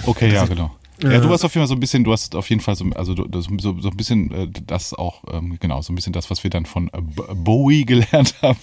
[0.03, 0.75] Okay, ja, genau.
[1.03, 2.85] Ja, du hast auf jeden Fall so ein bisschen, du hast auf jeden Fall so,
[2.95, 6.29] also du, so, so ein bisschen äh, das auch, ähm, genau, so ein bisschen das,
[6.29, 7.01] was wir dann von äh,
[7.35, 8.59] Bowie gelernt haben.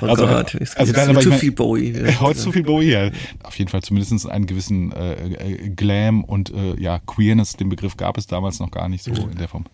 [0.00, 1.94] Oh also, Gott, es also dann, ich zu mein, viel Bowie.
[2.20, 3.10] Heute zu viel Bowie, ja.
[3.42, 7.96] Auf jeden Fall zumindest einen gewissen äh, äh, Glam und äh, ja, Queerness, den Begriff
[7.96, 9.64] gab es damals noch gar nicht so in der Form,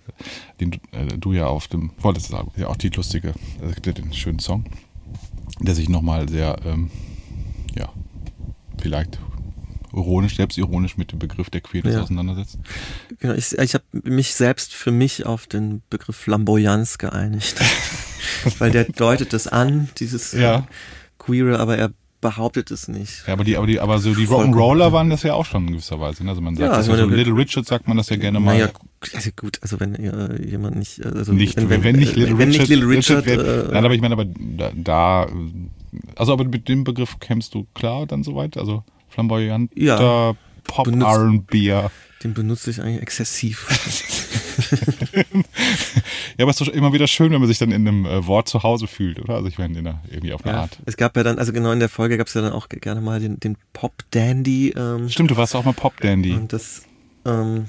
[0.61, 3.75] den du, äh, du ja auf dem, wolltest sagen, ja auch die lustige, also es
[3.75, 4.65] gibt ja den schönen Song,
[5.61, 6.91] der sich nochmal sehr, ähm,
[7.75, 7.89] ja,
[8.79, 9.19] vielleicht
[9.93, 12.03] ironisch, selbstironisch mit dem Begriff der Queerness Ja.
[12.03, 12.59] auseinandersetzt.
[13.19, 17.57] Genau, ich ich habe mich selbst für mich auf den Begriff Flamboyanz geeinigt.
[18.59, 20.57] Weil der deutet es an, dieses Ja.
[20.59, 20.63] äh,
[21.19, 23.25] Queere, aber er behauptet es nicht.
[23.27, 24.27] Ja, aber die, aber die, aber so die.
[24.29, 26.23] Rock'n'Roller waren das ja auch schon in gewisser Weise.
[26.23, 26.31] Ne?
[26.31, 28.39] Also man sagt, Ja, das also ja so Little Richard sagt man das ja gerne
[28.39, 28.55] mal.
[28.55, 28.71] Naja,
[29.13, 32.81] also gut, also wenn äh, jemand nicht, also nicht, wenn, nicht Little wenn Richard, nicht
[32.81, 35.27] Little Richard, wär- äh, Nein, aber ich meine, aber da, da,
[36.17, 38.57] also aber mit dem Begriff kämst du klar dann soweit?
[38.57, 40.35] Also flamboyanter Ja.
[40.65, 41.75] Pop Benutzt- R&B.
[42.25, 43.67] den benutze ich eigentlich exzessiv.
[46.39, 48.27] Ja, aber es ist doch immer wieder schön, wenn man sich dann in einem äh,
[48.27, 49.35] Wort zu Hause fühlt, oder?
[49.35, 50.79] Also ich meine, in einer, irgendwie auf eine Ja, Art.
[50.87, 53.01] es gab ja dann, also genau in der Folge gab es ja dann auch gerne
[53.01, 54.71] mal den, den Pop Dandy.
[54.77, 56.33] Ähm, Stimmt, du warst auch mal Pop Dandy.
[56.33, 56.83] und das
[57.27, 57.61] ähm, Äh,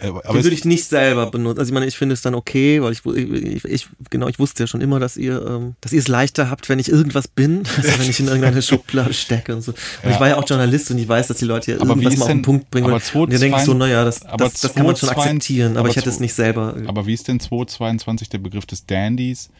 [0.00, 1.58] aber den würde ich nicht selber benutzen.
[1.58, 4.62] Also ich meine, ich finde es dann okay, weil ich, ich, ich genau, ich wusste
[4.62, 7.62] ja schon immer, dass ihr, ähm, dass ihr es leichter habt, wenn ich irgendwas bin,
[7.76, 9.72] als wenn ich in irgendeine Schublade stecke und so.
[9.72, 10.10] Und Ja.
[10.10, 12.24] ich war ja auch Journalist und ich weiß, dass die Leute Aber wie irgendwas mal
[12.24, 13.24] auf den Punkt bringen aber wollen.
[13.26, 15.80] Und ihr denkt so, 222 naja, das, das, das kann man schon 222 akzeptieren, aber,
[15.80, 16.76] aber ich hätte es nicht selber.
[16.86, 19.50] Aber wie ist denn 222 der Begriff des Dandys?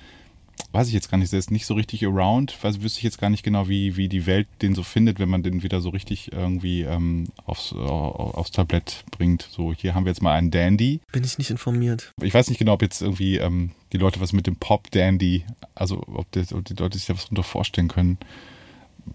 [0.73, 2.57] Weiß ich jetzt gar nicht, der ist nicht so richtig around.
[2.62, 5.29] Weiß, wüsste ich jetzt gar nicht genau, wie, wie die Welt den so findet, wenn
[5.29, 9.49] man den wieder so richtig irgendwie ähm, aufs, aufs Tablett bringt.
[9.51, 11.01] So, hier haben wir jetzt mal einen Dandy.
[11.12, 12.12] Bin ich nicht informiert.
[12.23, 15.44] Ich weiß nicht genau, ob jetzt irgendwie ähm, die Leute was mit dem Pop-Dandy,
[15.75, 18.18] also ob, das, ob die Leute sich da was darunter vorstellen können.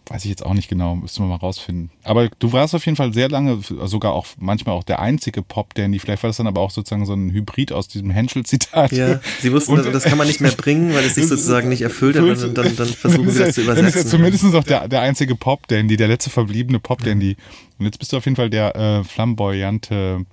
[0.08, 1.90] Weiß ich jetzt auch nicht genau, müssen wir mal rausfinden.
[2.04, 5.98] Aber du warst auf jeden Fall sehr lange, sogar auch manchmal auch der einzige Pop-Dandy.
[6.00, 8.92] Vielleicht war das dann aber auch sozusagen so ein Hybrid aus diesem Henschel-Zitat.
[8.92, 11.70] Ja, sie wussten, Und- also das kann man nicht mehr bringen, weil es sich sozusagen
[11.70, 14.10] nicht erfüllt hat, und dann, dann versuchen sie das zu Dann ist ja übersetzen.
[14.12, 17.36] zumindest auch der, der einzige Pop-Dandy, der letzte verbliebene Pop-Dandy.
[17.80, 20.26] Und jetzt bist du auf jeden Fall der äh, flamboyante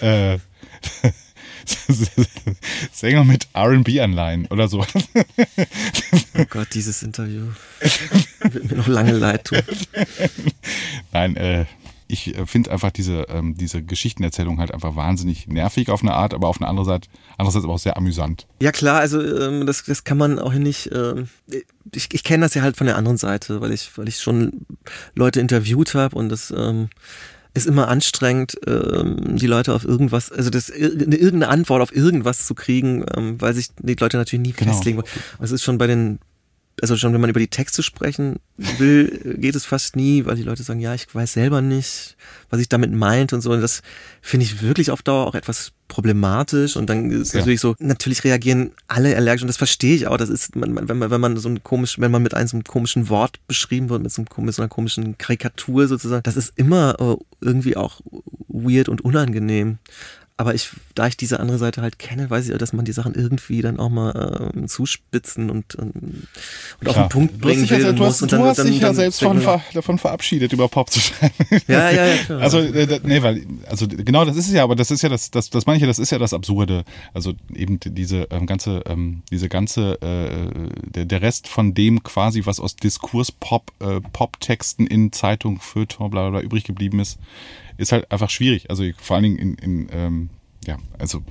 [0.00, 0.38] äh,
[2.92, 4.84] Sänger mit R&B-Anleihen oder so.
[6.38, 7.42] Oh Gott, dieses Interview
[8.42, 9.60] wird mir noch lange leid tun.
[11.12, 11.66] Nein, äh,
[12.12, 16.34] ich äh, finde einfach diese, ähm, diese Geschichtenerzählung halt einfach wahnsinnig nervig auf eine Art,
[16.34, 18.46] aber auf eine andere Seite, andererseits aber auch sehr amüsant.
[18.60, 20.90] Ja klar, also ähm, das, das kann man auch nicht.
[20.92, 21.28] Ähm,
[21.94, 24.66] ich ich kenne das ja halt von der anderen Seite, weil ich, weil ich schon
[25.14, 26.90] Leute interviewt habe und das ähm,
[27.54, 32.46] ist immer anstrengend, ähm, die Leute auf irgendwas, also das ir- irgendeine Antwort auf irgendwas
[32.46, 34.72] zu kriegen, ähm, weil sich die Leute natürlich nie Genau.
[34.72, 35.08] festlegen wollen.
[35.40, 36.18] Es ist schon bei den
[36.80, 40.42] also schon wenn man über die Texte sprechen will, geht es fast nie, weil die
[40.42, 42.16] Leute sagen, ja, ich weiß selber nicht,
[42.50, 43.52] was ich damit meint und so.
[43.52, 43.82] Und das
[44.20, 46.76] finde ich wirklich auf Dauer auch etwas problematisch.
[46.76, 47.40] Und dann ist Ja.
[47.40, 50.16] natürlich so, natürlich reagieren alle allergisch und das verstehe ich auch.
[50.16, 52.64] Das ist, wenn man, wenn man so ein komisch, wenn man mit einem so einem
[52.64, 56.54] komischen Wort beschrieben wird, mit so, einem, mit so einer komischen Karikatur sozusagen, das ist
[56.56, 58.00] immer äh, irgendwie auch
[58.48, 59.78] weird und unangenehm.
[60.42, 63.14] Aber ich, da ich diese andere Seite halt kenne, weiß ich, dass man die Sachen
[63.14, 65.92] irgendwie dann auch mal ähm, zuspitzen und, ähm,
[66.80, 67.84] und auf den Punkt bringen dich ja, will.
[67.94, 68.22] du und hast.
[68.22, 70.90] Und du dann- hast dann- dich ja dann selbst von, ver, davon verabschiedet, über Pop
[70.90, 71.32] zu schreiben.
[71.68, 72.40] Ja, ja, ja, klar.
[72.40, 75.30] Also, äh, nee, weil, also genau, das ist es ja, aber das ist ja das,
[75.30, 76.82] das, das meine ich ja, das ist ja das Absurde.
[77.14, 82.42] Also eben diese ähm, ganze, ähm, diese ganze, äh, der, der Rest von dem quasi,
[82.46, 87.18] was aus Diskurs-Pop, äh, Pop-Texten in Zeitung, Feuilleton, bla, bla, bla übrig geblieben ist,
[87.76, 88.70] ist halt einfach schwierig.
[88.70, 90.30] Also vor allen Dingen in, in ähm,
[90.66, 91.22] ja, also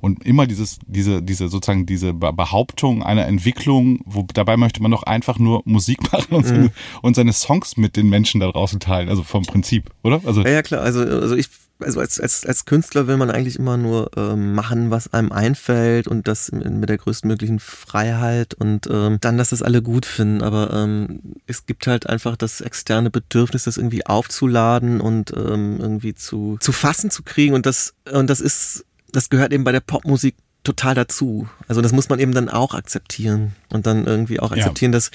[0.00, 4.90] und immer dieses, diese, diese sozusagen diese Be- Behauptung einer Entwicklung, wo dabei möchte man
[4.90, 6.70] doch einfach nur Musik machen und, seine,
[7.02, 9.08] und seine Songs mit den Menschen da draußen teilen.
[9.08, 10.20] Also vom Prinzip, oder?
[10.24, 10.80] Also Ja, ja, klar.
[10.82, 11.46] Also, also ich,
[11.82, 16.08] also als, als, als Künstler will man eigentlich immer nur ähm, machen, was einem einfällt
[16.08, 20.42] und das mit der größtmöglichen Freiheit und ähm, dann, dass das alle gut finden.
[20.42, 26.14] Aber ähm, es gibt halt einfach das externe Bedürfnis, das irgendwie aufzuladen und ähm, irgendwie
[26.14, 27.54] zu, zu fassen zu kriegen.
[27.54, 31.48] Und das, und das ist das gehört eben bei der Popmusik total dazu.
[31.68, 34.96] Also das muss man eben dann auch akzeptieren und dann irgendwie auch akzeptieren, ja.
[34.96, 35.10] dass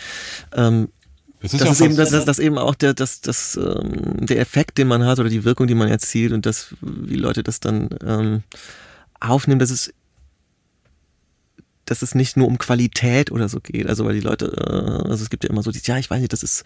[0.54, 0.90] ähm,
[1.52, 4.40] das ist, das, ist eben, das, das, das eben auch der, das, das, ähm, der
[4.40, 7.60] Effekt, den man hat oder die Wirkung, die man erzielt und das, wie Leute das
[7.60, 8.44] dann ähm,
[9.20, 9.94] aufnehmen, das ist
[11.88, 13.88] dass es nicht nur um Qualität oder so geht.
[13.88, 16.20] Also weil die Leute, äh, also es gibt ja immer so, die, ja, ich weiß
[16.20, 16.64] nicht, das ist,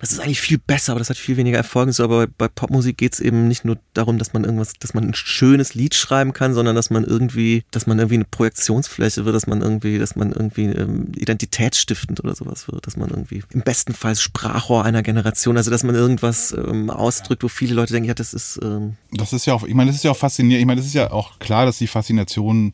[0.00, 1.92] das ist eigentlich viel besser, aber das hat viel weniger Erfolg.
[1.92, 5.04] So, aber bei Popmusik geht es eben nicht nur darum, dass man irgendwas, dass man
[5.04, 9.34] ein schönes Lied schreiben kann, sondern dass man irgendwie, dass man irgendwie eine Projektionsfläche wird,
[9.34, 13.62] dass man irgendwie, dass man irgendwie ähm, identitätsstiftend oder sowas wird, dass man irgendwie im
[13.62, 18.08] besten Fall Sprachrohr einer Generation, also dass man irgendwas ähm, ausdrückt, wo viele Leute denken,
[18.08, 18.58] ja, das ist.
[18.62, 20.60] Ähm das ist ja auch, ich meine, das ist ja auch faszinierend.
[20.60, 22.72] Ich meine, das ist ja auch klar, dass die Faszination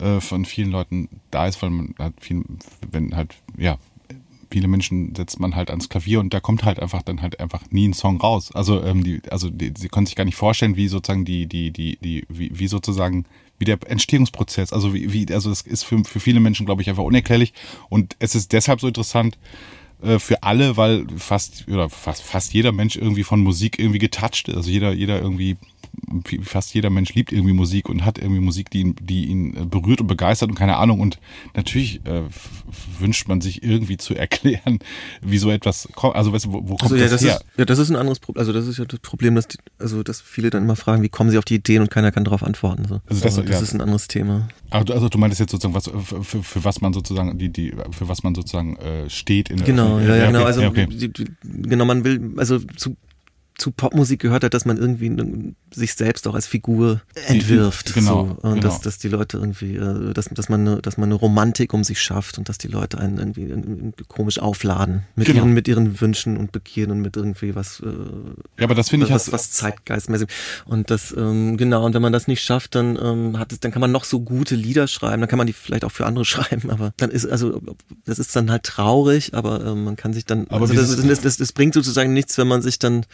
[0.00, 2.44] äh, von vielen Leuten da ist, weil man halt viel,
[2.90, 3.78] wenn halt, ja,
[4.50, 7.62] viele Menschen setzt man halt ans Klavier und da kommt halt einfach dann halt einfach
[7.70, 8.50] nie ein Song raus.
[8.52, 11.70] Also ähm, die, also die, sie können sich gar nicht vorstellen, wie sozusagen die, die,
[11.70, 13.26] die, die, wie, wie sozusagen
[13.58, 16.88] wie der Entstehungsprozess, also wie, wie also das ist für, für viele Menschen, glaube ich,
[16.88, 17.52] einfach unerklärlich.
[17.90, 19.38] Und es ist deshalb so interessant,
[20.02, 24.48] äh, für alle, weil fast oder fast, fast jeder Mensch irgendwie von Musik irgendwie getoucht
[24.48, 24.56] ist.
[24.56, 25.56] Also jeder, jeder irgendwie
[26.42, 29.64] fast jeder Mensch liebt irgendwie Musik und hat irgendwie Musik, die ihn, die ihn äh,
[29.64, 31.00] berührt und begeistert und keine Ahnung.
[31.00, 31.18] Und
[31.54, 32.22] natürlich äh,
[32.98, 34.78] wünscht man sich irgendwie zu erklären,
[35.22, 36.16] wie so etwas kommt.
[36.16, 37.36] Also weißt du, wo, wo kommt also, ja, das, das her?
[37.36, 38.40] Ist, ja, das ist ein anderes Problem.
[38.40, 41.08] Also das ist ja das Problem, dass die, also dass viele dann immer fragen, wie
[41.08, 42.86] kommen sie auf die Ideen und keiner kann darauf antworten.
[42.86, 43.00] So.
[43.06, 43.60] Also das, das ja.
[43.60, 44.48] ist ein anderes Thema.
[44.70, 47.72] Also, also du meintest jetzt sozusagen, was für, für, für was man sozusagen die, die,
[47.90, 50.44] für was man sozusagen äh, steht in der Genau, ja, ja, genau.
[50.44, 50.86] Also okay.
[50.86, 52.96] die, die, genau, man will, also zu
[53.60, 57.94] zu Popmusik gehört hat, dass man irgendwie sich selbst auch als Figur entwirft.
[57.94, 58.38] Genau.
[58.40, 58.48] So.
[58.48, 58.66] Und genau.
[58.66, 61.84] Dass, dass die Leute irgendwie, äh, dass, dass, man eine, dass man eine Romantik um
[61.84, 65.04] sich schafft und dass die Leute einen irgendwie komisch aufladen.
[65.14, 65.40] Mit, genau.
[65.40, 67.80] ihren, mit ihren Wünschen und Begieren und mit irgendwie was.
[67.80, 67.86] Äh,
[68.58, 70.28] ja, aber das finde ich was, halt was zeitgeistmäßig.
[70.64, 73.70] Und das, ähm, genau, und wenn man das nicht schafft, dann ähm, hat es, dann
[73.70, 76.24] kann man noch so gute Lieder schreiben, dann kann man die vielleicht auch für andere
[76.30, 77.60] schreiben, aber dann ist, also,
[78.06, 81.20] das ist dann halt traurig, aber ähm, man kann sich dann, aber also das, das,
[81.20, 83.04] das, das bringt sozusagen nichts, wenn man sich dann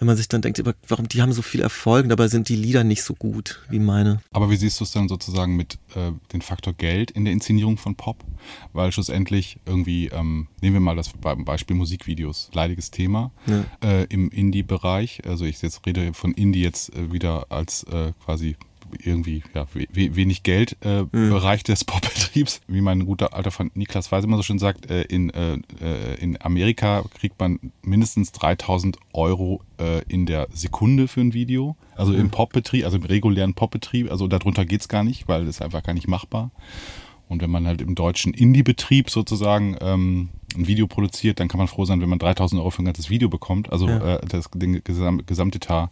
[0.00, 2.84] wenn man sich dann denkt, warum die haben so viel Erfolg, dabei sind die Lieder
[2.84, 4.22] nicht so gut wie meine.
[4.32, 7.76] Aber wie siehst du es dann sozusagen mit äh, dem Faktor Geld in der Inszenierung
[7.76, 8.24] von Pop?
[8.72, 11.12] Weil schlussendlich irgendwie, ähm, nehmen wir mal das
[11.44, 13.64] Beispiel Musikvideos, leidiges Thema ja.
[13.84, 15.20] äh, im Indie-Bereich.
[15.26, 18.56] Also ich jetzt rede von Indie jetzt äh, wieder als äh, quasi
[19.02, 21.30] irgendwie ja, wenig Geld äh, mhm.
[21.30, 22.60] Bereich des Popbetriebs.
[22.66, 26.14] Wie mein guter alter Freund Niklas Weiß immer so schön sagt, äh, in, äh, äh
[26.20, 31.76] in Amerika kriegt man mindestens 3000 Euro äh, in der Sekunde für ein Video.
[31.94, 32.20] Also mhm.
[32.20, 34.10] im Popbetrieb, also im regulären Popbetrieb.
[34.10, 36.50] Also darunter geht's gar nicht, weil das ist einfach gar nicht machbar.
[37.30, 41.68] Und wenn man halt im deutschen Indie-Betrieb sozusagen ähm, ein Video produziert, dann kann man
[41.68, 44.16] froh sein, wenn man 3000 Euro für ein ganzes Video bekommt, also ja.
[44.16, 45.90] äh, das Gesamtetat.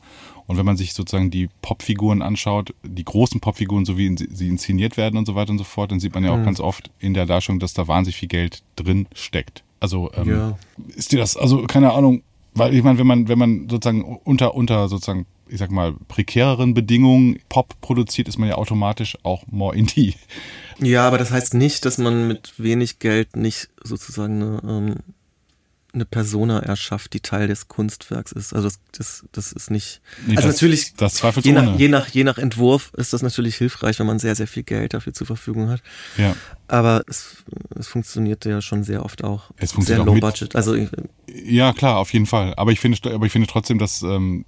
[0.49, 4.97] Und wenn man sich sozusagen die Popfiguren anschaut, die großen Popfiguren, so wie sie inszeniert
[4.97, 6.47] werden und so weiter und so fort, dann sieht man ja auch mhm.
[6.47, 9.63] ganz oft in der Darstellung, dass da wahnsinnig viel Geld drin steckt.
[9.79, 10.59] Also ähm, ja.
[10.97, 12.23] ist dir das, also keine Ahnung,
[12.55, 16.75] weil ich meine, wenn man, wenn man sozusagen unter, unter sozusagen ich sag mal, prekäreren
[16.75, 20.15] Bedingungen Pop produziert, ist man ja automatisch auch more indie.
[20.79, 24.97] Ja, aber das heißt nicht, dass man mit wenig Geld nicht sozusagen eine ähm,
[25.95, 28.53] eine Persona erschafft, die Teil des Kunstwerks ist.
[28.53, 30.03] Also das, das, das ist nicht.
[30.27, 33.57] Nee, also das, natürlich, das je, nach, je, nach, je nach Entwurf ist das natürlich
[33.57, 35.83] hilfreich, wenn man sehr, sehr viel Geld dafür zur Verfügung hat.
[36.19, 36.37] Ja.
[36.67, 37.39] Aber es,
[37.79, 39.51] es funktioniert ja schon sehr oft auch.
[39.57, 40.55] Es funktioniert sehr low mit, budget.
[40.55, 40.77] Also
[41.27, 42.55] ja, klar, auf jeden Fall.
[42.57, 44.45] Aber ich finde, aber ich finde trotzdem, dass, ähm,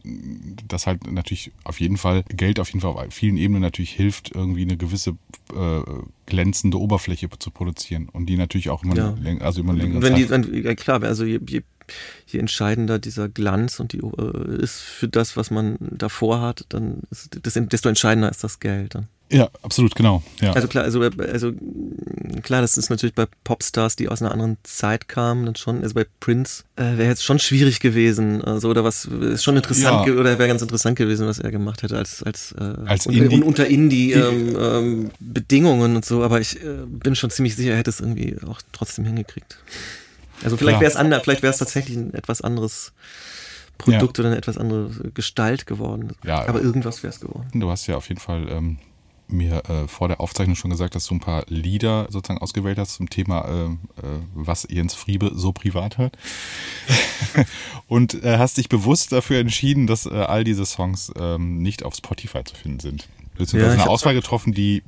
[0.69, 4.35] dass halt natürlich auf jeden Fall Geld auf jeden Fall auf vielen Ebenen natürlich hilft,
[4.35, 5.17] irgendwie eine gewisse
[5.53, 5.83] äh,
[6.27, 9.15] glänzende Oberfläche zu produzieren und die natürlich auch immer, ja.
[9.21, 10.03] läng also immer länger.
[10.03, 10.19] Wenn Zeit.
[10.19, 11.63] die, wenn, ja klar, also je, je,
[12.27, 17.03] je entscheidender dieser Glanz und die äh, ist für das, was man davor hat, dann
[17.11, 19.09] ist, das, desto entscheidender ist das Geld dann.
[19.33, 20.25] Ja, absolut, genau.
[20.41, 20.53] Ja.
[20.53, 21.53] Also klar, also, also
[22.43, 25.83] klar, das ist natürlich bei Popstars, die aus einer anderen Zeit kamen, dann schon.
[25.83, 30.09] Also bei Prince äh, wäre jetzt schon schwierig gewesen, also oder was ist schon interessant
[30.09, 30.15] ja.
[30.15, 33.43] oder wäre ganz interessant gewesen, was er gemacht hätte als als, äh, als unter, Indie.
[33.43, 36.25] unter Indie ähm, ähm, Bedingungen und so.
[36.25, 39.59] Aber ich äh, bin schon ziemlich sicher, er hätte es irgendwie auch trotzdem hingekriegt.
[40.43, 42.93] Also vielleicht wäre es anders, vielleicht wäre es tatsächlich ein etwas anderes.
[43.79, 44.23] Produkt ja.
[44.23, 46.11] oder eine etwas andere Gestalt geworden.
[46.23, 47.49] Ja, aber irgendwas wäre es geworden.
[47.55, 48.77] Du hast ja auf jeden Fall ähm,
[49.33, 52.95] mir äh, vor der Aufzeichnung schon gesagt, dass du ein paar Lieder sozusagen ausgewählt hast
[52.95, 56.17] zum Thema, äh, äh, was Jens Friebe so privat hört.
[57.89, 61.95] und äh, hast dich bewusst dafür entschieden, dass äh, all diese Songs ähm, nicht auf
[61.95, 63.09] Spotify zu finden sind.
[63.37, 64.83] Beziehungsweise ja, eine Auswahl getroffen, die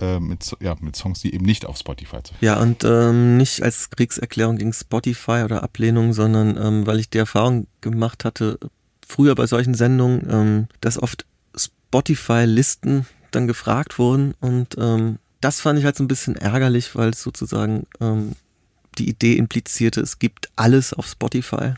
[0.00, 3.36] äh, mit, ja, mit Songs, die eben nicht auf Spotify zu finden Ja, und ähm,
[3.36, 8.58] nicht als Kriegserklärung gegen Spotify oder Ablehnung, sondern ähm, weil ich die Erfahrung gemacht hatte,
[9.06, 11.24] früher bei solchen Sendungen, ähm, dass oft
[11.56, 17.10] Spotify-Listen dann gefragt wurden und ähm, das fand ich halt so ein bisschen ärgerlich, weil
[17.10, 18.32] es sozusagen ähm,
[18.98, 21.74] die Idee implizierte, es gibt alles auf Spotify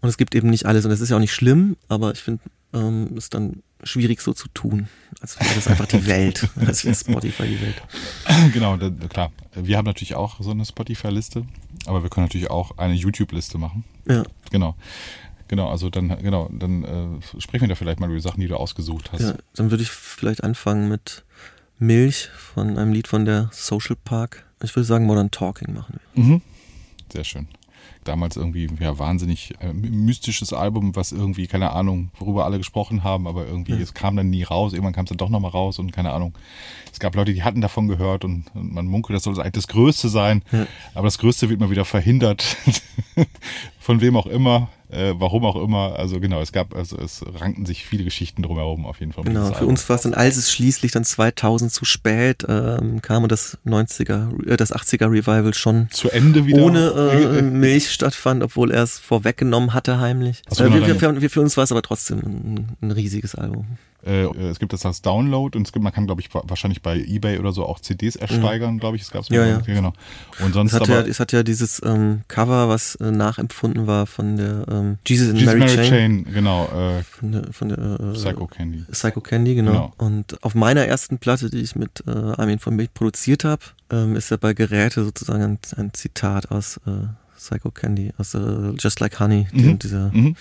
[0.00, 2.20] und es gibt eben nicht alles und das ist ja auch nicht schlimm, aber ich
[2.20, 4.88] finde ähm, es dann schwierig so zu tun,
[5.20, 7.82] als wäre das einfach die Welt, als wäre Spotify die Welt.
[8.52, 9.30] Genau, da, klar.
[9.54, 11.44] Wir haben natürlich auch so eine Spotify-Liste,
[11.86, 13.84] aber wir können natürlich auch eine YouTube-Liste machen.
[14.08, 14.24] Ja.
[14.50, 14.74] Genau.
[15.48, 18.48] Genau, also dann, genau, dann äh, sprechen wir da vielleicht mal über die Sachen, die
[18.48, 19.20] du ausgesucht hast.
[19.22, 21.24] Ja, dann würde ich vielleicht anfangen mit
[21.78, 24.46] Milch von einem Lied von der Social Park.
[24.62, 26.22] Ich würde sagen, Modern Talking machen wir.
[26.24, 26.42] Mhm.
[27.12, 27.48] Sehr schön.
[28.04, 33.26] Damals irgendwie, ja, wahnsinnig äh, mystisches Album, was irgendwie, keine Ahnung, worüber alle gesprochen haben,
[33.26, 33.78] aber irgendwie, Ja.
[33.78, 34.72] es kam dann nie raus.
[34.74, 36.34] Irgendwann kam es dann doch nochmal raus und keine Ahnung.
[36.92, 39.68] Es gab Leute, die hatten davon gehört und, und man munkelt, das soll eigentlich das
[39.68, 40.42] Größte sein.
[40.52, 40.66] Ja.
[40.94, 42.56] Aber das Größte wird mal wieder verhindert.
[43.80, 45.96] Von wem auch immer, äh, warum auch immer.
[45.98, 49.24] Also genau, es gab, also es rankten sich viele Geschichten drumherum auf jeden Fall.
[49.24, 49.68] Genau, für Album.
[49.70, 53.58] uns war es dann, als es schließlich dann 2000 zu spät ähm, kam und das
[53.66, 56.62] 90er, äh, das 80er Revival schon zu Ende wieder.
[56.62, 60.42] ohne äh, Milch stattfand, obwohl er es vorweggenommen hatte heimlich.
[60.50, 63.66] Äh, wir, wir, für, für uns war es aber trotzdem ein, ein riesiges Album.
[64.06, 66.82] Äh, es gibt das als Download und es gibt, man kann, glaube ich, wa- wahrscheinlich
[66.82, 69.02] bei Ebay oder so auch CDs ersteigern, glaube ich.
[69.02, 69.36] Es gab's Mhm.
[69.36, 69.58] Ja, ja.
[69.60, 69.94] genau.
[70.44, 73.86] Und sonst Es hat, aber ja, es hat ja dieses ähm, Cover, was äh, nachempfunden
[73.86, 76.24] war von der ähm, Jesus and Jesus Mary, Mary Chain.
[76.24, 78.84] Chain, genau, äh, Von der, von der äh, Psycho Candy.
[78.90, 79.72] Psycho Candy, genau.
[79.72, 79.94] Genau.
[79.98, 84.16] Und auf meiner ersten Platte, die ich mit äh, Armin von Milch produziert habe, ähm,
[84.16, 86.90] ist ja bei Geräte sozusagen ein, ein Zitat aus äh,
[87.36, 89.78] Psycho Candy, aus äh, Just Like Honey, Mhm.
[89.78, 90.36] dieser, Mhm.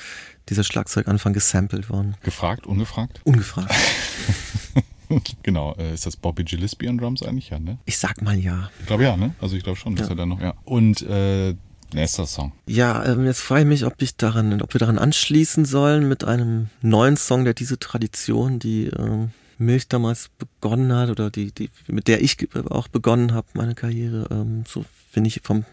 [0.50, 2.16] dieser Schlagzeuganfang gesampelt worden.
[2.24, 3.20] Gefragt, ungefragt?
[3.26, 3.74] Ungefragt.
[5.44, 7.50] genau, äh, ist das Bobby Gillespie an Drums eigentlich?
[7.50, 7.78] Ja, ne?
[7.86, 8.70] Ich sag mal ja.
[8.80, 9.34] Ich glaube ja, ne?
[9.42, 10.14] Also ich glaube schon, dass Ja.
[10.14, 10.54] er da noch, ja.
[10.64, 11.56] Und äh,
[11.94, 12.52] nächster Song.
[12.68, 16.24] Ja, ähm, jetzt frage ich mich, ob ich daran, ob wir daran anschließen sollen mit
[16.24, 21.70] einem neuen Song, der diese Tradition, die ähm, Milch damals begonnen hat oder die, die
[21.88, 22.38] mit der ich
[22.70, 25.66] auch begonnen habe, meine Karriere, ähm, so finde ich vom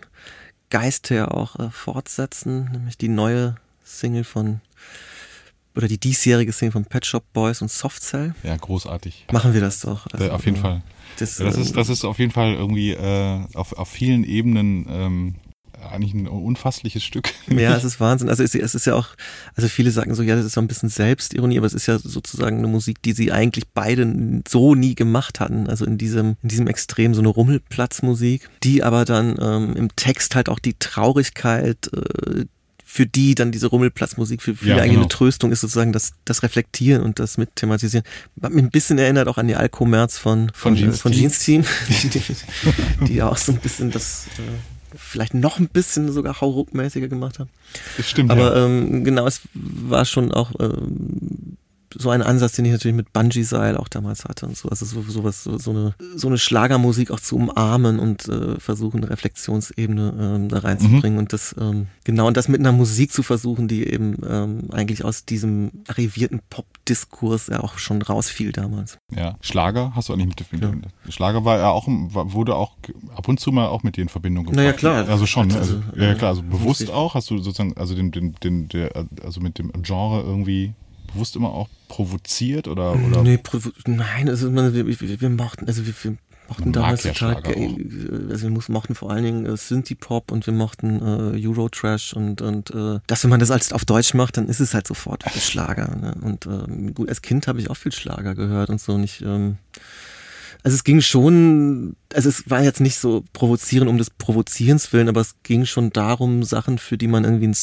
[0.70, 4.60] Geist her auch äh, fortsetzen, nämlich die neue Single von
[5.76, 8.34] oder die diesjährige Single von Pet Shop Boys und Soft Cell.
[8.42, 9.26] Ja, großartig.
[9.32, 10.06] Machen wir das doch.
[10.18, 10.82] äh, auf jeden äh, Fall.
[11.18, 14.86] Das, das, ähm, ist, das ist auf jeden Fall irgendwie äh, auf, auf vielen Ebenen
[14.88, 15.34] ähm,
[15.88, 17.32] eigentlich ein unfassliches Stück.
[17.48, 18.28] Ja, es ist Wahnsinn.
[18.28, 19.08] Also es, es ist ja auch,
[19.54, 21.98] also viele sagen so, ja, das ist so ein bisschen Selbstironie, aber es ist ja
[21.98, 25.68] sozusagen eine Musik, die sie eigentlich beide so nie gemacht hatten.
[25.68, 30.34] Also in diesem, in diesem Extrem so eine Rummelplatzmusik, die aber dann ähm, im Text
[30.34, 32.44] halt auch die Traurigkeit, äh,
[32.90, 35.06] für die dann diese Rummelplatzmusik für viele Ja, eigentlich genau.
[35.06, 38.04] Tröstung ist, sozusagen das, das Reflektieren und das mit thematisieren.
[38.42, 41.12] Hat mich ein bisschen erinnert auch an die Alkomerz von, Von von, Jeans äh, von
[41.12, 41.20] Team.
[41.20, 41.64] Jeans Team,
[42.12, 44.42] die, die ja auch so ein bisschen das äh,
[45.10, 47.50] vielleicht noch ein bisschen sogar hauruckmäßiger gemacht haben.
[48.00, 48.66] Stimmt, Aber ja.
[48.66, 51.56] ähm, genau, es war schon auch ähm,
[51.96, 54.68] so ein Ansatz, den ich natürlich mit Bungee-Seil auch damals hatte und so.
[54.68, 58.98] Also so, sowas, so, so, eine, so eine Schlagermusik auch zu umarmen und äh, versuchen,
[58.98, 61.18] eine Reflexionsebene ähm, da reinzubringen.
[61.18, 65.04] Und das, ähm, genau, und das mit einer Musik zu versuchen, die eben ähm, eigentlich
[65.04, 68.98] aus diesem arrivierten Pop-Diskurs ja auch schon rausfiel damals.
[69.14, 69.36] ja.
[69.40, 70.72] Schlager hast du eigentlich mit Ja.
[71.08, 72.76] Schlager war ja auch wurde auch
[73.16, 74.56] ab und zu mal auch mit dir in Verbindung gebracht.
[74.56, 75.08] Naja, klar.
[75.08, 75.56] Also schon, ne?
[75.56, 79.06] also, Also, ja, klar, also bewusst auch, hast du sozusagen also den den den der,
[79.24, 80.74] also mit dem Genre irgendwie
[81.12, 85.86] bewusst immer auch provoziert oder oder Nee, provo- nein, also wir, wir, wir mochten, also
[85.86, 86.16] wir, wir
[86.48, 91.34] mochten damals total, ge- also wir mochten vor allen Dingen äh, Synthie-Pop und wir mochten
[91.34, 94.60] äh, Euro-Trash und, und äh, dass wenn man das als auf Deutsch macht, dann ist
[94.60, 95.94] es halt sofort Schlager.
[95.96, 96.14] Ne?
[96.22, 99.22] Und ähm, gut, als Kind habe ich auch viel Schlager gehört und so nicht.
[99.22, 99.58] Ähm,
[100.62, 105.08] also es ging schon, also es war jetzt nicht so provozieren um des Provozierens willen,
[105.08, 107.54] aber es ging schon darum, Sachen, für die man irgendwie einen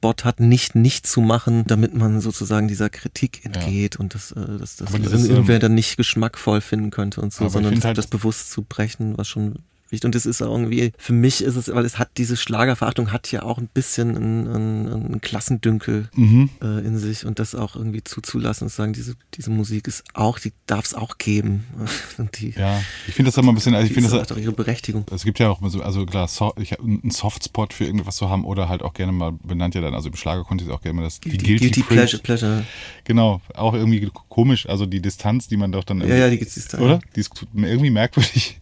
[0.00, 4.58] Softspot hat, nicht nicht zu machen, damit man sozusagen dieser Kritik entgeht und das, äh,
[4.58, 8.06] das, das, das irgendwer ähm, dann nicht geschmackvoll finden könnte und so, sondern halt- das
[8.06, 9.56] bewusst zu brechen, was schon
[9.90, 10.06] wichtig.
[10.06, 13.30] Und das ist auch irgendwie, für mich ist es, weil es hat, diese Schlagerverachtung hat
[13.32, 16.50] ja auch ein bisschen einen, einen, einen Klassendünkel mhm.
[16.62, 20.04] äh, in sich und das auch irgendwie zuzulassen und zu sagen, diese, diese Musik ist
[20.14, 21.64] auch, die darf es auch geben.
[22.18, 24.32] Und die, Ja, ich finde das immer ein bisschen, also ich die finde das hat
[24.32, 25.04] auch ihre Berechtigung.
[25.12, 28.44] Es gibt ja auch so, also klar, so, ich einen Softspot für irgendwas zu haben
[28.44, 30.94] oder halt auch gerne mal benannt ja dann, also im Schlager konnte ich auch gerne
[30.94, 32.20] mal das die, Guilty, Pleasure.
[32.20, 32.64] Pleasure, Pleasure.
[33.04, 36.68] Genau, auch irgendwie komisch, also die Distanz, die man doch dann Ja, ja, die gibt's
[36.68, 36.80] dann.
[36.80, 37.00] oder?
[37.14, 38.58] Die ist irgendwie merkwürdig.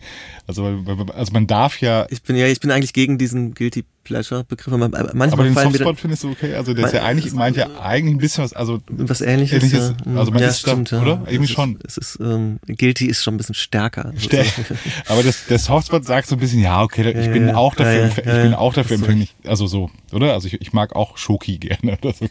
[0.47, 2.07] Also weil, weil, also man darf ja.
[2.11, 4.69] Ich bin ja, ich bin eigentlich gegen diesen Guilty Pleasure-Begriff.
[4.73, 6.55] Manchmal aber den Softspot wieder, findest du okay?
[6.55, 9.64] Also der ist ja eigentlich, meint ja eigentlich ein bisschen was, also was ähnliches.
[9.64, 10.14] Ähnliches, ja.
[10.17, 11.03] also man ja, ist da- stimmt, ja.
[11.03, 11.23] oder?
[11.27, 11.79] Irgendwie Es ist, schon.
[11.85, 14.12] Es ist, ähm, Guilty ist schon ein bisschen stärker.
[14.19, 14.47] Stär-
[15.09, 17.75] Aber das, der Softspot sagt so ein bisschen, ja, okay, ich Ja, bin ja, auch
[17.75, 18.59] dafür, ja, ja, ich ja, bin ja.
[18.59, 19.35] auch dafür empfänglich.
[19.45, 20.35] Also so, oder?
[20.35, 22.27] Also ich, ich mag auch Schoki gerne oder so.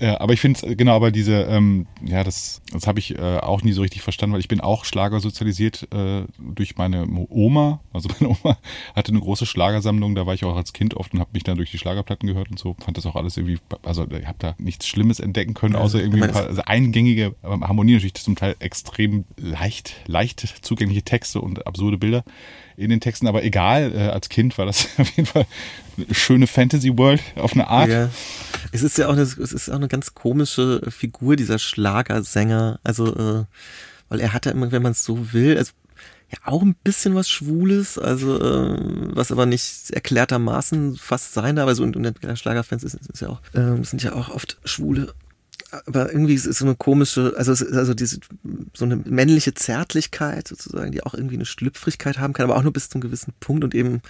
[0.00, 3.36] Ja, aber ich finde es, genau, aber diese, ähm, ja, das, das habe ich äh,
[3.40, 7.80] auch nie so richtig verstanden, weil ich bin auch Schlager sozialisiert äh, durch meine Oma.
[7.92, 8.58] Also meine Oma
[8.94, 11.56] hatte eine große Schlagersammlung, da war ich auch als Kind oft und habe mich dann
[11.56, 12.76] durch die Schlagerplatten gehört und so.
[12.78, 16.22] Fand das auch alles irgendwie, also ich habe da nichts Schlimmes entdecken können, außer irgendwie
[16.22, 21.66] ein paar also eingängige ähm, Harmonien, natürlich zum Teil extrem leicht, leicht zugängliche Texte und
[21.66, 22.24] absurde Bilder
[22.76, 25.46] in den Texten, aber egal, äh, als Kind war das auf jeden Fall
[25.96, 27.90] eine schöne Fantasy World auf eine Art.
[27.90, 28.10] Ja.
[28.72, 32.80] Es ist ja auch eine, es ist auch eine ganz komische Figur, dieser Schlagersänger.
[32.82, 33.44] Also, äh,
[34.08, 35.72] weil er hat ja immer, wenn man es so will, also
[36.30, 38.76] ja auch ein bisschen was Schwules, also äh,
[39.14, 41.68] was aber nicht erklärtermaßen fast sein darf.
[41.68, 45.12] Also und, und der Schlagerfans ist, ist ja auch, äh, sind ja auch oft Schwule.
[45.86, 48.18] Aber irgendwie ist es so eine komische, also es ist also diese
[48.74, 52.72] so eine männliche Zärtlichkeit sozusagen, die auch irgendwie eine Schlüpfrigkeit haben kann, aber auch nur
[52.72, 54.02] bis zum gewissen Punkt und eben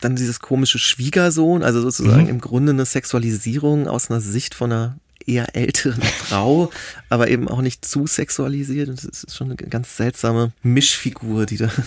[0.00, 4.96] dann dieses komische Schwiegersohn, also sozusagen im Grunde eine Sexualisierung aus einer Sicht von einer
[5.30, 6.70] eher älteren Frau,
[7.08, 8.88] aber eben auch nicht zu sexualisiert.
[8.88, 11.70] Und das ist schon eine ganz seltsame Mischfigur, die da.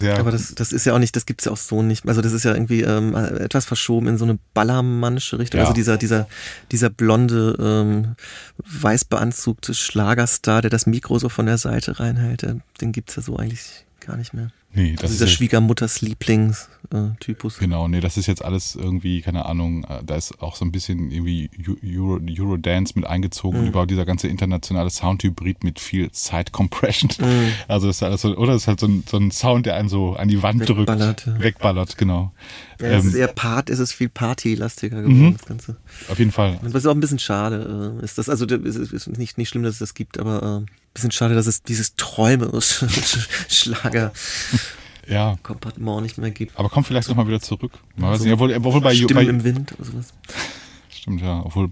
[0.00, 0.18] Ja.
[0.18, 2.08] Aber das, das ist ja auch nicht, das gibt's ja auch so nicht.
[2.08, 5.58] Also das ist ja irgendwie ähm, etwas verschoben in so eine ballermannische Richtung.
[5.58, 5.64] Ja.
[5.64, 6.26] Also dieser, dieser,
[6.72, 8.16] dieser blonde, ähm,
[8.58, 13.36] weißbeanzugte Schlagerstar, der das Mikro so von der Seite reinhält, der, den gibt's ja so
[13.36, 14.50] eigentlich gar nicht mehr.
[14.74, 17.58] Nee, das Also ist dieser ja- Schwiegermutters Lieblings-Typus.
[17.58, 20.72] Genau, nee, das ist jetzt alles irgendwie, keine Ahnung, äh, da ist auch so ein
[20.72, 23.64] bisschen irgendwie Eu- Euro, Eurodance mit eingezogen Mhm.
[23.64, 27.10] und überhaupt dieser ganze internationale Soundhybrid mit viel Side Compression.
[27.20, 27.48] Mhm.
[27.68, 29.76] Also das ist alles so, oder das ist halt so ein, so ein Sound, der
[29.76, 30.80] einen so an die Wand drückt.
[30.80, 31.38] Wegballert, ja.
[31.40, 32.32] Wegballert, genau.
[32.80, 35.76] Ja, es ist ähm, eher Part, es ist viel Partylastiger geworden, das Ganze.
[36.08, 36.58] auf jeden Fall.
[36.62, 39.62] Was auch ein bisschen schade äh, ist, das, also es ist ist nicht, nicht schlimm,
[39.62, 42.88] dass es das gibt, aber äh, bisschen schade, dass es dieses träumerische
[43.48, 46.58] Schlager-Kompartement Ja, nicht mehr gibt.
[46.58, 47.72] aber kommt vielleicht nochmal wieder zurück.
[47.96, 50.12] Man weiß So nicht, obwohl, obwohl bei, Stimmen bei im Wind oder sowas.
[50.90, 51.40] Stimmt, ja.
[51.44, 51.70] Obwohl,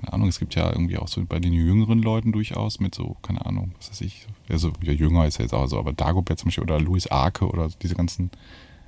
[0.00, 3.16] keine Ahnung, es gibt ja irgendwie auch so bei den jüngeren Leuten durchaus mit so,
[3.22, 6.38] keine Ahnung, was weiß ich, also ja, jünger ist ja jetzt auch so, aber Dagobert
[6.38, 8.30] zum Beispiel oder Louis Arke oder diese ganzen.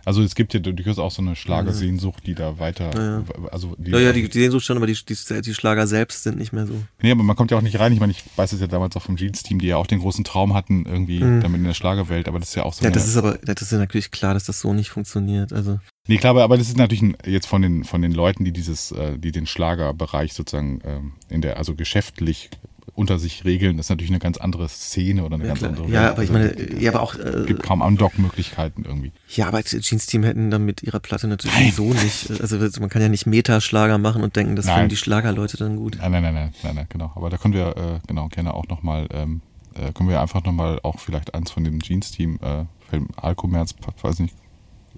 [0.05, 3.91] Also es gibt ja durchaus auch so eine Schlagersehnsucht, die da weiter, Ja, also die,
[3.91, 6.67] Ja, ja, die, die Sehnsucht schon, aber die, die, die Schlager selbst sind nicht mehr
[6.67, 6.75] so.
[7.03, 7.93] Nee, aber man kommt ja auch nicht rein.
[7.93, 10.25] Ich meine, ich weiß es ja damals auch vom Jeans-Team, die ja auch den großen
[10.25, 12.87] Traum hatten, irgendwie damit in der Schlagerwelt, aber das ist ja auch so Mhm.
[12.87, 15.53] Ja, das ist aber, das ist ja natürlich klar, dass das so nicht funktioniert.
[15.53, 18.53] Also, Nee, klar, aber- das ist natürlich ein, jetzt von den, von den Leuten, die
[18.53, 22.51] dieses, äh, die den Schlagerbereich sozusagen ähm, in der, also geschäftlich
[22.95, 25.71] unter sich regeln, das ist natürlich eine ganz andere Szene oder eine ja, ganz klar.
[25.71, 26.11] andere ja Welt.
[26.11, 29.13] aber ich Also, meine, ja, aber auch, äh, gibt kaum Undock-Möglichkeiten irgendwie.
[29.31, 32.31] Ja, aber das Jeans-Team hätten dann mit ihrer Platte natürlich so nicht.
[32.41, 34.75] Also man kann ja nicht Metaschlager machen und denken, das Nein.
[34.75, 35.97] finden die Schlagerleute dann gut.
[36.01, 37.13] Nein, nein, nein, nein, nein, nein genau.
[37.15, 39.41] Aber da können wir, äh, genau, gerne auch nochmal, ähm,
[39.75, 44.21] äh, können wir einfach nochmal auch vielleicht eins von dem Jeans-Team, äh, Film Alkomerz, weiß
[44.21, 44.35] nicht,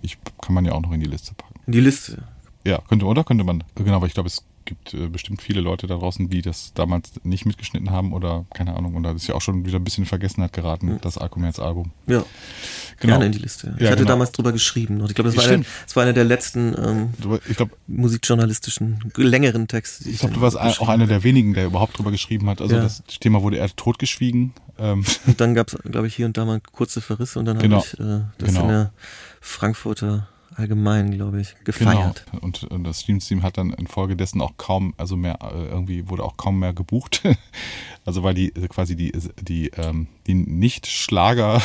[0.03, 1.61] ich kann man ja auch noch in die Liste packen.
[1.66, 2.24] In die Liste.
[2.64, 5.87] Ja, könnte, oder könnte man, genau, aber ich glaube, es gibt äh, bestimmt viele Leute
[5.87, 9.35] da draußen, die das damals nicht mitgeschnitten haben oder keine Ahnung, und da ist ja
[9.35, 11.93] auch schon wieder ein bisschen in Vergessenheit geraten, das Alkomerz-Album.
[12.07, 12.25] Ja,
[12.99, 13.12] Genau.
[13.14, 13.75] gerne in die Liste.
[13.77, 14.09] Ich Ja, hatte genau.
[14.11, 15.01] damals drüber geschrieben.
[15.03, 17.09] Und ich glaube, das, war das war einer der letzten ähm,
[17.49, 20.09] ich glaube, musikjournalistischen, längeren Texte.
[20.09, 22.61] ich glaub, du warst auch einer der wenigen, der überhaupt drüber geschrieben hat.
[22.61, 22.83] Also Ja.
[22.83, 24.55] das Thema wurde eher totgeschwiegen.
[24.79, 27.59] Ähm, Und dann gab es, glaube ich, hier und da mal kurze Verrisse und dann
[27.59, 27.77] Genau.
[27.77, 28.62] habe ich äh, das Genau.
[28.62, 28.93] in der
[29.41, 32.25] Frankfurter Allgemein, glaube ich, gefeiert.
[32.31, 32.45] Genau.
[32.45, 36.37] Und, und das Team hat dann infolgedessen auch kaum, also mehr, äh, irgendwie wurde auch
[36.37, 37.23] kaum mehr gebucht.
[38.05, 39.11] Also weil die also quasi die,
[39.43, 41.61] die, ähm, die Nicht-Schlager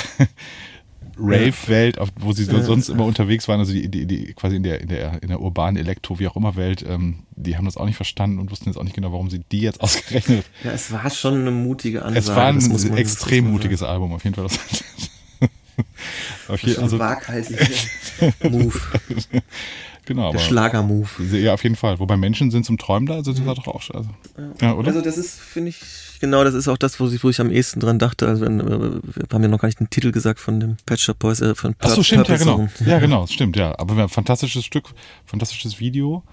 [1.18, 4.88] Rave-Welt, wo sie sonst immer unterwegs waren, also die, die, die quasi in der, in
[4.88, 7.96] der, in der urbanen Elektro, wie auch immer Welt, ähm, die haben das auch nicht
[7.96, 10.46] verstanden und wussten jetzt auch nicht genau, warum sie die jetzt ausgerechnet.
[10.64, 12.20] Ja, es war schon eine mutige Ansage.
[12.20, 14.48] Es war ein das das extrem mutiges Album, auf jeden Fall.
[16.48, 17.66] auf jeden, also, waghalsiger
[18.50, 18.80] Move.
[20.06, 21.10] genau, Der Schlager-Move.
[21.38, 22.00] ja, auf jeden Fall.
[22.00, 24.10] Wobei Menschen sind zum Träumen da, also war doch auch, also,
[24.62, 24.90] ja, oder?
[24.90, 25.82] Also das ist, finde ich,
[26.20, 28.28] genau, das ist auch das, wo ich, wo ich am ehesten dran dachte.
[28.28, 31.20] Also äh, wir haben ja noch gar nicht den Titel gesagt von dem Pet Shop
[31.20, 32.70] Boys, äh, von Ach so, stimmt, ja Purple genau.
[32.78, 32.90] Zone.
[32.90, 33.78] Ja, genau, stimmt, ja.
[33.78, 34.86] Aber ein fantastisches Stück,
[35.26, 36.24] fantastisches Video.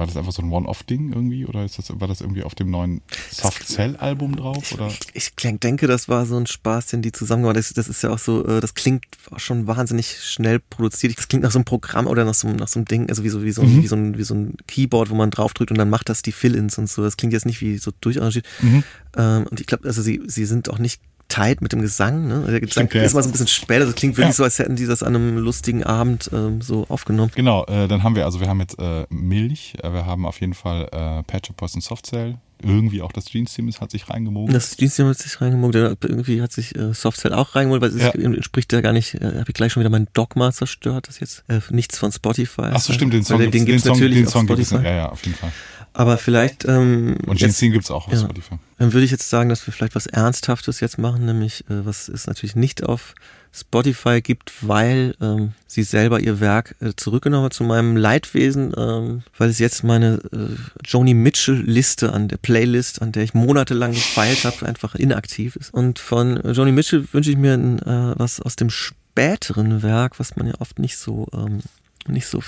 [0.00, 1.44] War das einfach so ein One-Off-Ding irgendwie?
[1.44, 4.72] Oder ist das, war das irgendwie auf dem neuen Soft Cell-Album drauf?
[4.72, 4.86] Oder?
[4.88, 7.74] Ich, ich kling- denke, das war so ein Spaß, den die zusammen gemacht haben.
[7.74, 9.04] Das, ist ja auch so, äh, das klingt
[9.36, 11.18] schon wahnsinnig schnell produziert.
[11.18, 13.24] Das klingt nach so einem Programm oder nach so, einem- nach so einem Ding, also
[13.24, 15.70] wie so, wie so, ein, wie so, ein, wie so ein Keyboard, wo man draufdrückt
[15.70, 17.02] und dann macht das die Fill-Ins und so.
[17.02, 18.46] Das klingt jetzt nicht wie so durcharrangiert.
[18.62, 18.82] Mhm.
[19.18, 22.26] Ähm, und ich glaube, also sie, sie sind auch nicht tight mit dem Gesang.
[22.28, 22.44] Ne?
[22.50, 23.86] Der Gesang Stimmt, ist mal so ein bisschen später.
[23.86, 24.34] Das klingt wirklich Ja.
[24.34, 27.32] so, als hätten die das an einem lustigen Abend ähm, so aufgenommen.
[27.34, 30.40] Genau, äh, dann haben wir, also wir haben jetzt äh, Milch, äh, wir haben auf
[30.40, 34.52] jeden Fall äh, Patch of Poison Soft Cell, irgendwie auch das Jeans-Team hat sich reingemogen.
[34.52, 38.10] Das Dienstjahr hat sich hat- irgendwie hat sich äh, Softcell auch reingeholt, weil es Ja.
[38.10, 41.44] entspricht ja gar nicht, äh, habe ich gleich schon wieder mein Dogma zerstört, das jetzt
[41.48, 42.68] äh, nichts von Spotify.
[42.72, 44.70] Ach so, stimmt, den Song gibt's, den gibt's den Song, natürlich den Song gibt es,
[44.70, 45.52] ja, ja, auf jeden Fall.
[45.92, 48.20] Aber vielleicht, ähm, Und Jeans-Team gibt es auch auf ja.
[48.20, 48.56] Spotify.
[48.78, 52.08] dann würde ich jetzt sagen, dass wir vielleicht was Ernsthaftes jetzt machen, nämlich äh, was
[52.08, 53.14] es natürlich nicht auf
[53.52, 59.22] Spotify gibt, weil ähm, sie selber ihr Werk äh, zurückgenommen hat zu meinem Leidwesen, ähm,
[59.36, 63.92] weil es jetzt meine äh, Joni Mitchell Liste an der Playlist, an der ich monatelang
[63.92, 65.74] gefeilt habe, einfach inaktiv ist.
[65.74, 70.20] Und von äh, Joni Mitchell wünsche ich mir ein, äh, was aus dem späteren Werk,
[70.20, 71.60] was man ja oft nicht so ähm,
[72.06, 72.40] nicht so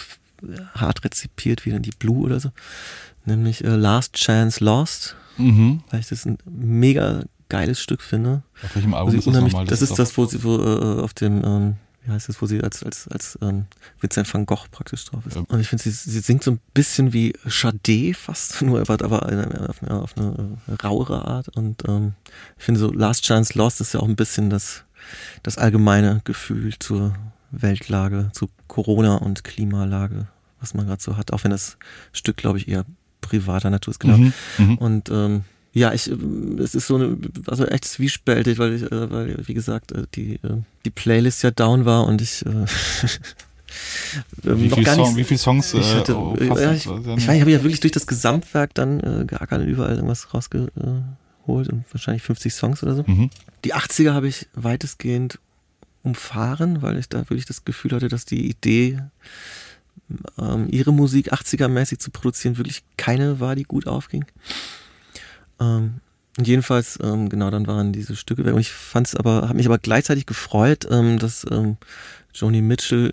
[0.74, 2.51] hart rezipiert wie dann die Blue oder so,
[3.24, 5.82] nämlich äh, Last Chance Lost Mhm.
[5.90, 8.43] weil ich das ein mega geiles Stück finde.
[8.62, 9.64] Auf welchem Album ist das nochmal?
[9.66, 11.74] das ist auf- das, wo sie wo, äh, auf dem, ähm,
[12.05, 13.64] wie heißt das, wo sie als, als, als ähm,
[14.01, 15.36] Vincent van Gogh praktisch drauf ist.
[15.36, 15.45] Ja.
[15.49, 19.24] Und ich finde, sie, sie singt so ein bisschen wie Sade fast, nur aber, aber
[19.26, 21.49] eine- auf eine, auf eine äh, rauere Art.
[21.49, 22.12] Und ähm,
[22.59, 24.82] ich finde so Last Chance Lost ist ja auch ein bisschen das,
[25.43, 27.14] das allgemeine Gefühl zur
[27.53, 30.27] Weltlage, zu Corona und Klimalage,
[30.61, 31.33] was man gerade so hat.
[31.33, 31.77] Auch wenn das
[32.13, 32.85] Stück, glaube ich, eher
[33.21, 34.01] privater Natur ist.
[34.01, 34.17] Genau.
[34.17, 34.33] Mhm.
[34.59, 34.79] Mhm.
[34.79, 39.11] Und ähm, ja, ich, ähm, es ist so eine, also echt zwiespältig, weil ich, äh,
[39.11, 42.67] weil, wie gesagt, äh, die, äh, die Playlist ja down war und ich, äh, ähm,
[44.61, 45.73] Wie viele gar Song, nicht, wie viel Songs?
[45.73, 48.07] ich äh, hatte, oh, äh, ja, ich, äh, ich ich habe ja wirklich durch das
[48.07, 50.73] Gesamtwerk dann äh, geackert und überall irgendwas rausgeholt
[51.47, 53.05] und wahrscheinlich 50 Songs oder so.
[53.07, 53.31] Mhm.
[53.65, 55.39] Die 80er habe ich weitestgehend
[56.03, 58.99] umfahren, weil ich da wirklich das Gefühl hatte, dass die Idee,
[60.39, 64.25] ähm, ihre Musik 80er-mäßig zu produzieren, wirklich keine war, die gut aufging.
[65.61, 66.01] Ähm,
[66.39, 68.55] jedenfalls, ähm, genau, dann waren diese Stücke weg.
[68.55, 71.77] Und ich fand es aber, habe mich aber gleichzeitig gefreut, ähm, dass ähm,
[72.35, 73.13] Joni Mitchell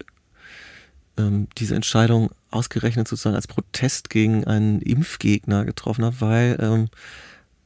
[1.18, 6.58] ähm, diese Entscheidung ausgerechnet sozusagen als Protest gegen einen Impfgegner getroffen hat, weil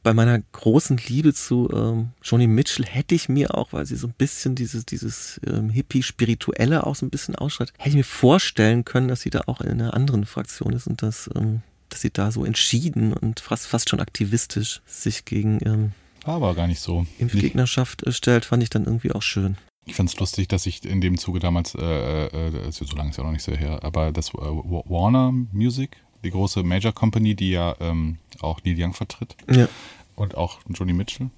[0.04, 4.06] bei meiner großen Liebe zu ähm, Joni Mitchell hätte ich mir auch, weil sie so
[4.06, 8.84] ein bisschen dieses, dieses ähm, Hippie-Spirituelle auch so ein bisschen ausschreibt, hätte ich mir vorstellen
[8.84, 12.10] können, dass sie da auch in einer anderen Fraktion ist und dass, ähm, dass sie
[12.10, 15.92] da so entschieden und fast, fast schon aktivistisch sich gegen ähm,
[16.26, 17.00] aber gar nicht so.
[17.02, 19.56] Nicht, Impfgegnerschaft äh, stellt, fand ich dann irgendwie auch schön.
[19.84, 21.80] ich fand es lustig, dass ich in dem Zuge damals, äh,
[22.26, 24.84] äh, ist ja so lange ist ja noch nicht so her, aber das äh, Wa-
[24.86, 29.68] Warner Music, die große Major Company, die ja ähm, auch Neil Young vertritt Ja.
[30.16, 31.30] und auch Joni Mitchell,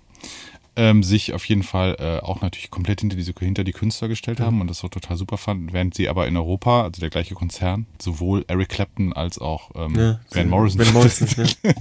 [0.79, 4.41] ähm, sich auf jeden Fall äh, auch natürlich komplett hinter, diese, hinter die Künstler gestellt
[4.41, 7.35] haben und das auch total super fanden, während sie aber in Europa, also der gleiche
[7.35, 11.29] Konzern, sowohl Eric Clapton als auch ähm, Ja, Van Morrison, Van Morrison,
[11.63, 11.73] ja.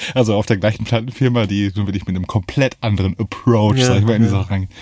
[0.14, 3.98] also auf der gleichen Plattenfirma, die so wirklich mit einem komplett anderen Approach, Ja, sag
[3.98, 4.34] ich mal, in die ja.
[4.34, 4.72] Sache reingehen.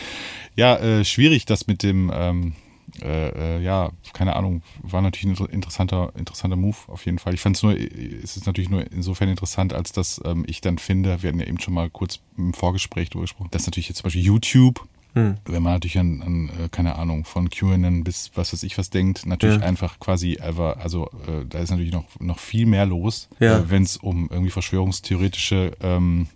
[0.54, 2.54] Ja, äh, schwierig, das mit dem, ähm,
[3.02, 7.34] äh, äh, ja, keine Ahnung, war natürlich ein inter- interessanter, interessanter Move auf jeden Fall.
[7.34, 10.78] Ich fand es nur, es ist natürlich nur insofern interessant, als dass ähm, ich dann
[10.78, 13.98] finde, wir hatten ja eben schon mal kurz im Vorgespräch darüber gesprochen, dass natürlich jetzt
[13.98, 15.38] zum Beispiel YouTube, Hm.
[15.44, 18.90] wenn man natürlich an, an äh, keine Ahnung, von QAnon bis was weiß ich was
[18.90, 19.62] denkt, natürlich Ja.
[19.62, 23.58] einfach quasi, einfach, also äh, da ist natürlich noch, noch viel mehr los, Ja.
[23.58, 26.28] äh, wenn es um irgendwie verschwörungstheoretische, ähm,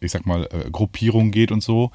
[0.00, 1.92] ich sag mal, äh, Gruppierungen geht und so.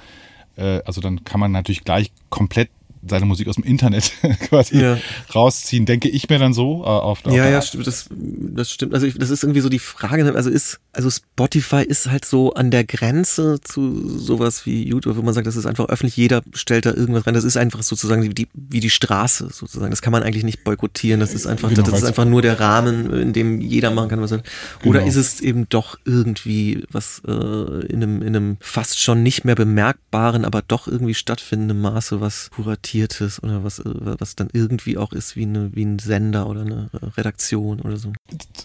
[0.58, 2.70] Äh, also dann kann man natürlich gleich komplett
[3.08, 4.12] seine Musik aus dem Internet
[4.50, 4.98] quasi Ja.
[5.34, 6.82] rausziehen, denke ich mir dann so.
[6.84, 8.94] Äh, auf, auf Ja, ja, stimmt, das, das stimmt.
[8.94, 12.54] Also ich, das ist irgendwie so die Frage, also ist, also Spotify ist halt so
[12.54, 16.42] an der Grenze zu sowas wie YouTube, wo man sagt, das ist einfach öffentlich, jeder
[16.54, 17.34] stellt da irgendwas rein.
[17.34, 19.92] Das ist einfach sozusagen wie die, wie die Straße sozusagen.
[19.92, 21.20] Das kann man eigentlich nicht boykottieren.
[21.20, 24.10] Das ist einfach, Genau, das ist weil's- einfach nur der Rahmen, in dem jeder machen
[24.10, 24.90] kann, was er will.
[24.90, 25.10] Oder Genau.
[25.10, 29.56] ist es eben doch irgendwie was äh, in, einem, in einem fast schon nicht mehr
[29.56, 32.50] bemerkbaren, aber doch irgendwie stattfindenden Maße was
[32.96, 36.90] kuratiertes oder was, was dann irgendwie auch ist wie, eine, wie ein Sender oder eine
[37.18, 38.14] Redaktion oder so.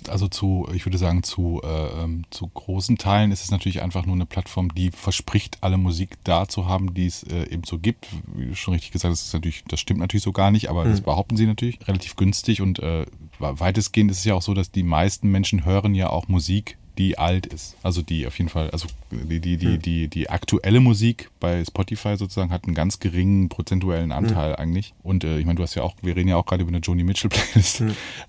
[0.09, 4.07] also zu, ich würde sagen, zu, äh, ähm, zu großen Teilen ist es natürlich einfach
[4.07, 7.79] nur eine Plattform, die verspricht, alle Musik da zu haben, die es äh, eben so
[7.79, 8.07] gibt.
[8.35, 10.71] Wie du schon richtig gesagt hast, das, ist natürlich, das stimmt natürlich so gar nicht,
[10.71, 11.79] aber das behaupten sie natürlich.
[11.87, 13.07] Relativ günstig und äh,
[13.39, 17.17] weitestgehend ist es ja auch so, dass die meisten Menschen hören ja auch Musik, die
[17.17, 17.77] alt ist.
[17.83, 22.19] Also die auf jeden Fall, also die, die, die, die, die aktuelle Musik bei Spotify
[22.19, 24.93] sozusagen hat einen ganz geringen prozentuellen Anteil eigentlich.
[25.03, 26.81] Und äh, ich meine, du hast ja auch, wir reden ja auch gerade über eine
[26.81, 27.85] Joni Mitchell Playlist.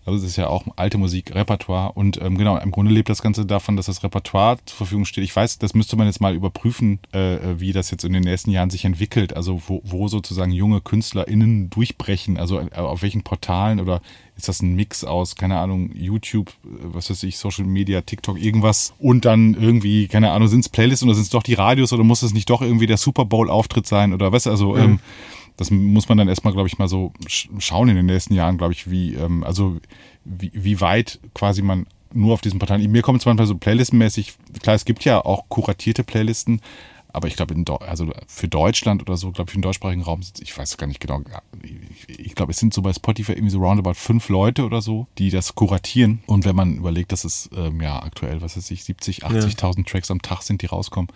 [0.06, 1.92] Also es ist ja auch alte Musik, Repertoire.
[1.92, 5.26] Und ähm, genau, im Grunde lebt das Ganze davon, dass das Repertoire zur Verfügung steht.
[5.26, 8.52] Ich weiß, das müsste man jetzt mal überprüfen, äh, wie das jetzt in den nächsten
[8.52, 9.36] Jahren sich entwickelt.
[9.36, 14.02] Also wo, wo sozusagen junge KünstlerInnen durchbrechen, also äh, auf welchen Portalen oder
[14.42, 18.42] ist das ein Mix aus, keine Ahnung, YouTube, äh, was weiß ich, Social Media, TikTok,
[18.42, 21.94] irgendwas und dann irgendwie, keine Ahnung, sind es Playlists oder sind es doch die Radios
[21.94, 24.48] oder muss es nicht doch irgendwie der Super Bowl-Auftritt sein oder was?
[24.48, 24.82] Also, mhm.
[24.82, 25.00] ähm,
[25.58, 28.74] das muss man dann erstmal, glaube ich, mal so schauen in den nächsten Jahren, glaube
[28.74, 29.78] ich, wie, ähm, also
[30.26, 32.92] wie, wie weit quasi man nur auf diesen Portalen.
[32.92, 36.62] Mir kommt es manchmal so playlistenmäßig, klar, es gibt ja auch kuratierte Playlisten,
[37.14, 40.58] aber ich glaube, also für Deutschland oder so, glaube ich, für den deutschsprachigen Raum, ich
[40.58, 41.22] weiß gar nicht genau,
[41.64, 45.08] ich, ich glaube, es sind so bei Spotify irgendwie so roundabout fünf Leute oder so,
[45.18, 46.24] die das kuratieren.
[46.26, 49.84] Und wenn man überlegt, dass es ähm, ja aktuell, was weiß ich, 70, 80.000 ja.
[49.84, 51.10] Tracks am Tag sind, die rauskommen,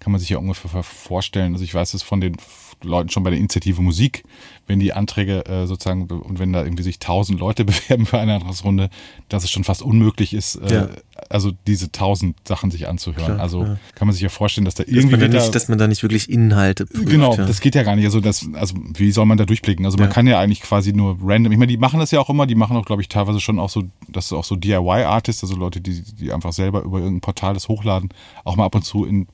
[0.00, 1.52] kann man sich ja ungefähr vorstellen.
[1.52, 2.36] Also ich weiß es von den
[2.82, 4.24] Leuten schon bei der Initiative Musik,
[4.66, 8.34] wenn die Anträge äh, sozusagen und wenn da irgendwie sich tausend Leute bewerben für eine
[8.34, 8.90] Antragsrunde,
[9.28, 10.88] dass es schon fast unmöglich ist, äh, ja.
[11.28, 13.24] Also diese tausend Sachen sich anzuhören.
[13.24, 13.78] Klar, also ja.
[13.94, 15.86] kann man sich ja vorstellen, dass da dass irgendwie man da nicht, dass man da
[15.86, 17.46] nicht wirklich Inhalte prüft, Genau, ja.
[17.46, 18.04] das geht ja gar nicht.
[18.04, 19.84] Also das, also wie soll man da durchblicken?
[19.84, 21.52] Also man kann ja eigentlich quasi nur random.
[21.52, 22.46] Ich meine, die machen das ja auch immer.
[22.46, 25.56] Die machen auch, glaube ich, teilweise schon auch so, das ist auch so DIY-Artists, also
[25.56, 28.10] Leute, die, die einfach selber über irgendein Portal das hochladen,
[28.44, 29.26] auch mal ab und zu in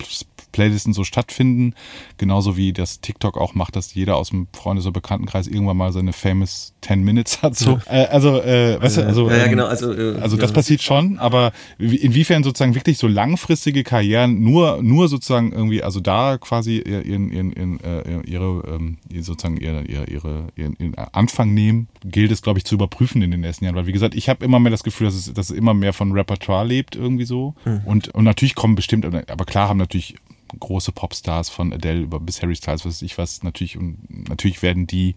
[0.53, 1.74] Playlisten so stattfinden.
[2.18, 5.93] Genauso wie das TikTok auch macht, dass jeder aus dem Freundes- oder Bekanntenkreis irgendwann mal
[5.93, 7.57] seine famous 10 Minutes hat.
[7.57, 7.80] So.
[7.86, 8.03] Ja.
[8.03, 10.82] Äh, also, äh, weißt du, also, ja, ja, ähm, genau, also, äh, also das passiert
[10.82, 11.53] schon, aber
[11.83, 17.53] inwiefern sozusagen wirklich so langfristige Karrieren nur, nur sozusagen irgendwie, also da quasi ihren, ihren,
[17.53, 22.64] ihren, äh, ihre, ähm, sozusagen ihre, ihre, ihren, ihren Anfang nehmen, gilt es, glaube ich,
[22.64, 23.74] zu überprüfen in den nächsten Jahren.
[23.74, 25.93] Weil, wie gesagt, ich habe immer mehr das Gefühl, dass es, dass es immer mehr
[25.93, 27.55] von Repertoire lebt, irgendwie so.
[27.64, 27.80] Mhm.
[27.85, 30.14] Und, und natürlich kommen bestimmt, aber klar haben natürlich
[30.59, 34.87] große Popstars von Adele über bis Harry Styles, was ich was, natürlich, und natürlich werden
[34.87, 35.14] die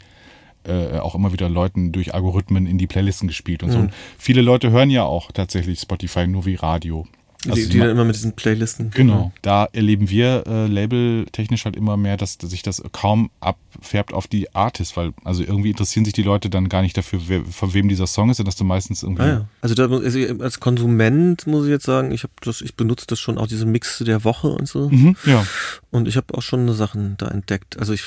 [0.68, 3.74] äh, auch immer wieder Leuten durch Algorithmen in die Playlisten gespielt und mhm.
[3.74, 3.80] so.
[3.80, 7.08] Und viele Leute hören ja auch tatsächlich Spotify nur wie Radio.
[7.48, 8.92] Also die, die dann immer mit diesen Playlisten.
[8.92, 9.32] Genau.
[9.42, 14.28] Da erleben wir äh, labeltechnisch halt immer mehr, dass, dass sich das kaum abfärbt auf
[14.28, 17.74] die Artists, weil also irgendwie interessieren sich die Leute dann gar nicht dafür, wer, von
[17.74, 19.24] wem dieser Song ist, dass du meistens irgendwie.
[19.24, 19.46] Ah, ja.
[19.62, 23.20] Also, da, also als Konsument muss ich jetzt sagen, ich habe das, ich benutze das
[23.20, 24.90] schon auch diese Mixe der Woche und so.
[24.90, 25.46] Mhm, ja.
[25.92, 27.80] Und ich habe auch schon Sachen da entdeckt.
[27.80, 28.02] Also ich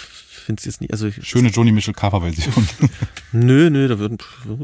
[0.49, 0.93] finde es jetzt nicht.
[0.93, 2.69] Also ich, Schöne Joni Mitchell Cover-Version.
[3.33, 4.19] nö, nö, da würden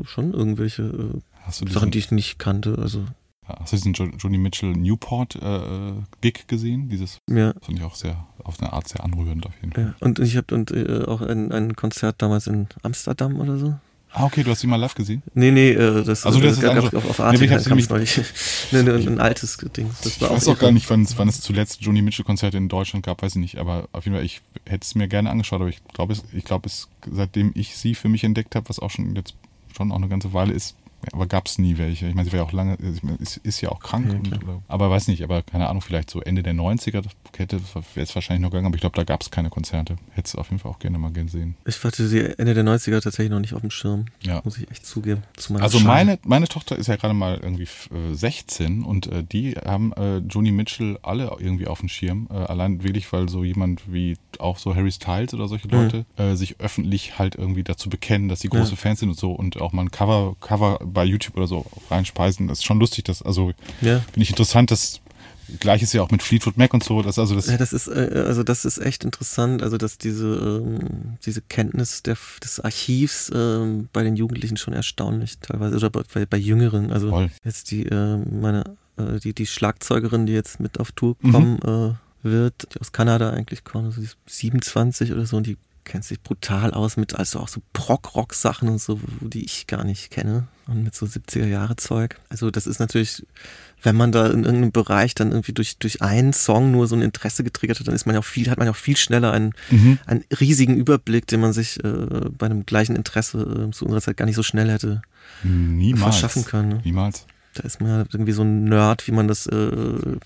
[0.07, 2.79] schon irgendwelche äh, Sachen, die ich nicht kannte.
[2.81, 3.05] Also
[3.47, 5.93] Hast du diesen Joni Mitchell Newport äh,
[6.23, 6.89] Gig gesehen?
[6.89, 7.53] Dieses ja.
[7.61, 9.85] fand ich auch sehr auf eine Art sehr anrührend auf jeden Fall.
[9.85, 9.95] Ja.
[10.01, 13.75] Und ich habe und äh, auch ein, ein Konzert damals in Amsterdam oder so.
[14.17, 15.25] Ah, okay, du hast ihn mal live gesehen?
[15.35, 18.21] Nee, nee, äh, das, also, das äh, auf, auf Arte nee, halt nämlich, neulich.
[18.71, 19.91] nee, nee, ein, altes Ding.
[20.03, 23.05] Das ich weiß auch gar nicht, wann, wann es zuletzt Joni Mitchell Konzerte in Deutschland
[23.05, 25.69] gab, weiß ich nicht, aber auf jeden Fall, ich hätte es mir gerne angeschaut, aber
[25.69, 28.91] ich glaube, es, ich glaube, es, seitdem ich sie für mich entdeckt habe, was auch
[28.91, 29.35] schon jetzt
[29.77, 30.77] schon auch eine ganze Weile ist,
[31.13, 32.07] aber gab es nie welche.
[32.07, 32.77] Ich meine, sie war ja auch lange,
[33.21, 34.07] ist, ist ja auch krank.
[34.09, 37.61] Ja, und, oder, aber weiß nicht, aber keine Ahnung, vielleicht so Ende der 90er Kette
[37.73, 39.97] wäre es wahrscheinlich noch gegangen, aber ich glaube, da gab es keine Konzerte.
[40.11, 41.57] Hätte es auf jeden Fall auch gerne mal gesehen.
[41.67, 44.07] Ich hatte sie Ende der 90er tatsächlich noch nicht auf dem Schirm.
[44.23, 44.41] Ja.
[44.45, 45.23] Muss ich echt zugeben.
[45.59, 47.69] also meine, meine Tochter ist ja gerade mal irgendwie
[48.13, 52.29] 16 äh, und äh, die haben äh, Joni Mitchell alle irgendwie auf dem Schirm.
[52.31, 55.75] Äh, allein wirklich, weil so jemand wie auch so Harry Styles oder solche mhm.
[55.75, 56.37] Leute mhm.
[56.37, 58.77] sich öffentlich halt irgendwie dazu bekennen, dass sie große ja.
[58.77, 62.49] Fans sind und so und auch mal ein Cover, Cover bei YouTube oder so reinspeisen.
[62.49, 64.01] Das ist schon lustig, das, also ja.
[64.01, 65.01] finde ich interessant, dass
[65.61, 67.03] Gleiches ja auch mit Fleetwood Mac und so.
[67.03, 70.63] Das, also das ja, das ist, äh, also das ist echt interessant, also dass diese,
[70.65, 76.27] ähm, diese Kenntnis der, des Archivs ähm, bei den Jugendlichen schon erstaunlich teilweise, oder bei,
[76.27, 76.93] bei Jüngeren.
[76.93, 77.31] Also Voll.
[77.45, 81.33] jetzt die, äh, meine, äh, die, die Schlagzeugerin, die jetzt mit auf Tour mhm.
[81.33, 81.97] kommen mhm.
[82.23, 86.05] wird, die aus Kanada eigentlich kommt, also die ist 27 oder so, und die kennt
[86.05, 90.49] sich brutal aus mit also auch so Prog-Rock-Sachen und so, die ich gar nicht kenne
[90.67, 92.19] und mit so 70er-Jahre-Zeug.
[92.29, 93.27] Also das ist natürlich,
[93.83, 97.03] wenn man da in irgendeinem Bereich dann irgendwie durch, durch einen Song nur so ein
[97.03, 99.33] Interesse getriggert hat, dann ist man ja auch viel, hat man ja auch viel schneller
[99.33, 99.99] einen, mhm.
[100.07, 101.89] einen riesigen Überblick, den man sich äh,
[102.37, 105.03] bei einem gleichen Interesse äh, zu unserer Zeit gar nicht so schnell hätte
[105.43, 106.03] Niemals.
[106.03, 106.69] verschaffen können.
[106.69, 106.81] Ne?
[106.85, 107.27] Niemals.
[107.55, 110.19] Da ist man ja irgendwie so ein Nerd, wie man das äh,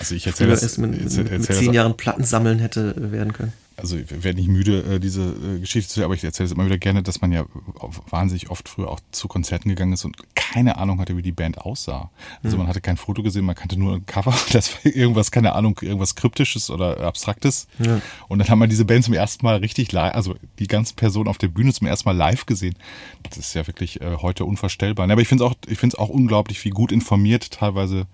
[0.00, 3.52] also ich erzähle das, mit, mit, mit zehn Jahren Platten sammeln hätte werden können
[3.82, 6.64] also ich werde nicht müde, äh, diese äh, Geschichte zu aber ich erzähle es immer
[6.64, 7.44] wieder gerne, dass man ja
[8.08, 11.58] wahnsinnig oft früher auch zu Konzerten gegangen ist und keine Ahnung hatte, wie die Band
[11.58, 12.10] aussah.
[12.42, 12.62] Also mhm.
[12.62, 15.78] man hatte kein Foto gesehen, man kannte nur ein Cover, das war irgendwas, keine Ahnung,
[15.82, 17.66] irgendwas Kryptisches oder Abstraktes.
[17.84, 18.00] Ja.
[18.28, 21.28] Und dann haben wir diese Band zum ersten Mal richtig live, also die ganzen Personen
[21.28, 22.76] auf der Bühne zum ersten Mal live gesehen.
[23.24, 25.10] Das ist ja wirklich äh, heute unvorstellbar.
[25.10, 28.06] Aber ich finde es auch, ich finde es auch unglaublich, wie gut informiert teilweise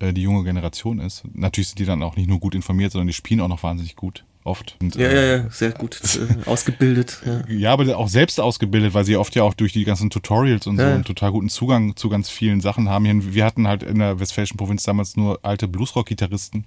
[0.00, 1.22] die junge Generation ist.
[1.32, 3.94] Natürlich sind die dann auch nicht nur gut informiert, sondern die spielen auch noch wahnsinnig
[3.94, 4.76] gut oft.
[4.80, 7.22] Und, ja, äh, ja, ja, sehr gut äh, ausgebildet.
[7.24, 7.42] Ja.
[7.48, 7.72] ja.
[7.72, 10.82] aber auch selbst ausgebildet, weil sie oft ja auch durch die ganzen Tutorials und so
[10.82, 13.34] einen total guten Zugang zu ganz vielen Sachen haben.
[13.34, 16.64] Wir hatten halt in der westfälischen Provinz damals nur alte Bluesrock-Gitarristen,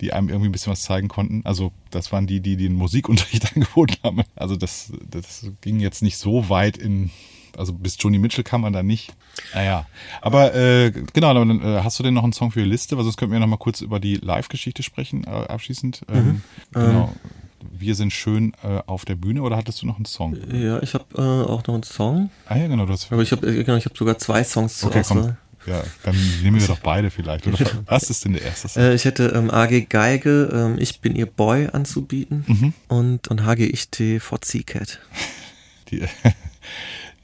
[0.00, 1.42] die einem irgendwie ein bisschen was zeigen konnten.
[1.44, 4.22] Also das waren die, die den Musikunterricht angeboten haben.
[4.36, 7.10] Also das, das ging jetzt nicht so weit in
[7.56, 9.12] Also bis Joni Mitchell kann man da nicht.
[9.54, 9.86] Naja.
[10.20, 12.96] Aber äh, genau, dann äh, hast du denn noch einen Song für die Liste?
[12.96, 16.02] Weil sonst könnten wir noch mal kurz über die Live-Geschichte sprechen, äh, abschließend.
[16.12, 16.42] Ähm,
[16.72, 17.14] genau.
[17.76, 20.36] Wir sind schön äh, auf der Bühne oder hattest du noch einen Song?
[20.52, 22.30] Ja, ich habe äh, auch noch einen Song.
[22.46, 22.86] Ah ja, genau.
[22.86, 25.36] Du hast Aber ich habe genau, ich hab sogar zwei Songs zur okay, komm.
[25.66, 27.46] Ja, dann nehmen wir doch beide vielleicht.
[27.46, 27.58] Oder?
[27.86, 28.82] Was ist denn der erste Song?
[28.82, 32.72] Äh, ich hätte ähm, AG Geige, ähm, Ich bin ihr Boy anzubieten Mhm.
[32.88, 35.00] und, und HG Ichte VC Cat.
[35.90, 36.02] Die,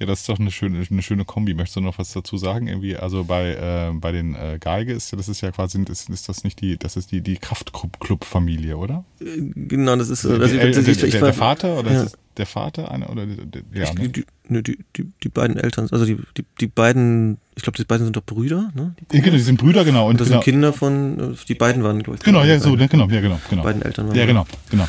[0.01, 1.55] ja, das ist doch eine schöne, eine schöne Kombi.
[1.55, 2.67] Möchtest du noch was dazu sagen?
[2.69, 6.09] Irgendwie, also bei, äh, bei den äh, Geige ist ja, das ist ja quasi, ist,
[6.09, 9.05] ist das nicht die, das ist die, die Kraftclub-Familie, oder?
[9.21, 9.25] Äh,
[9.55, 10.25] Genau, das ist.
[10.25, 12.03] Die Also, der, der, der war- Vater oder ja.
[12.05, 14.09] ist der Vater einer oder der, der, ja, ne?
[14.09, 17.85] die, die, die, die, die beiden Eltern, also die, die, die beiden, ich glaube, die
[17.85, 18.95] beiden sind doch Brüder, ne?
[19.13, 20.05] Die, Ja, genau, die sind Brüder, genau.
[20.07, 22.25] Und und das genau, sind Kinder von, äh, die beiden waren, glaube ich.
[22.25, 23.63] genau, ja, die so, ne, genau, ja, genau, genau.
[23.63, 24.89] beiden Eltern waren Ja, genau, genau.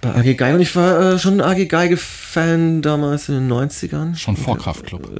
[0.00, 4.14] Bei AG Geige und ich war äh, schon AG Geige-Fan damals in den 90ern.
[4.16, 5.10] Schon vor Kraftclub.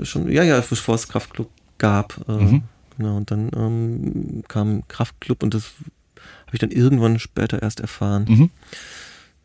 [0.00, 2.16] Äh, schon, ja, ja, bevor es Kraftclub gab.
[2.28, 2.62] Äh, Mhm.
[2.98, 5.64] Genau, und dann ähm, kam Kraftclub und das
[6.46, 8.50] habe ich dann irgendwann später erst erfahren, Mhm.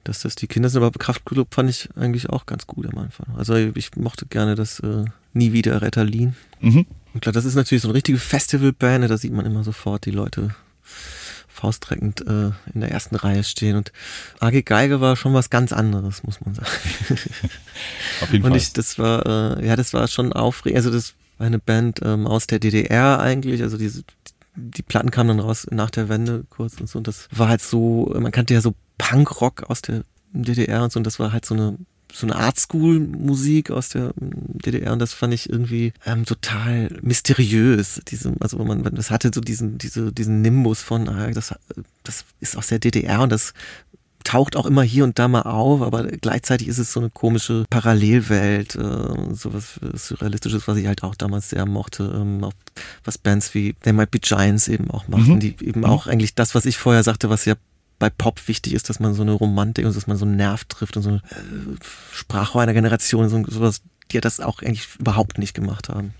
[0.05, 0.82] dass das die Kinder sind.
[0.82, 3.28] Aber Kraftclub fand ich eigentlich auch ganz gut am Anfang.
[3.38, 5.03] Also ich mochte gerne das äh,
[5.34, 6.36] Nie wieder Retterlin.
[6.61, 6.86] Mhm.
[7.13, 10.11] Und klar, das ist natürlich so eine richtige Festivalband, da sieht man immer sofort die
[10.11, 10.55] Leute
[11.62, 13.76] faustreckend äh, in der ersten Reihe stehen.
[13.76, 13.91] Und
[14.39, 16.68] AG Geige war schon was ganz anderes, muss man sagen.
[18.22, 18.57] Auf jeden Und Fall.
[18.57, 20.78] ich, das war, äh, ja, das war schon aufregend.
[20.78, 23.62] Also das war eine Band ähm, aus der DDR eigentlich.
[23.62, 24.03] Also diese,
[24.55, 26.97] die Platten kamen dann raus nach der Wende kurz und so.
[26.97, 30.03] Und das war halt so, man kannte ja so Punkrock aus der
[30.34, 30.99] DDR und so.
[30.99, 31.78] Und das war halt so eine
[32.14, 34.32] so eine Art School Musik aus der ähm,
[34.66, 38.01] DDR und das fand ich irgendwie ähm, total mysteriös.
[38.07, 41.53] Diese, also man, das hatte so diesen, diese, diesen Nimbus von, ah, das,
[42.03, 43.53] das ist aus der DDR und das
[44.24, 47.66] taucht auch immer hier und da mal auf, aber gleichzeitig ist es so eine komische
[47.72, 52.53] Parallelwelt, äh, sowas Surrealistisches, was ich halt auch damals sehr mochte, ähm, auch
[53.03, 55.39] was Bands wie They Might Be Giants eben auch machen, Mhm.
[55.39, 57.55] die eben auch eigentlich das, was ich vorher sagte, was ja
[58.02, 60.66] bei Pop wichtig ist, dass man so eine Romantik und dass man so einen Nerv
[60.66, 61.76] trifft und so eine äh,
[62.12, 66.16] Sprachrohr einer Generation, so sowas, die ja das auch eigentlich überhaupt nicht gemacht haben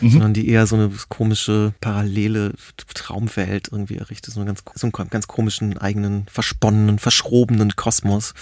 [0.00, 0.10] Mhm.
[0.10, 2.52] sondern die eher so eine komische parallele
[2.94, 8.34] Traumwelt irgendwie errichtet, so einen ganz, so einen ganz komischen eigenen versponnenen, verschrobenen Kosmos.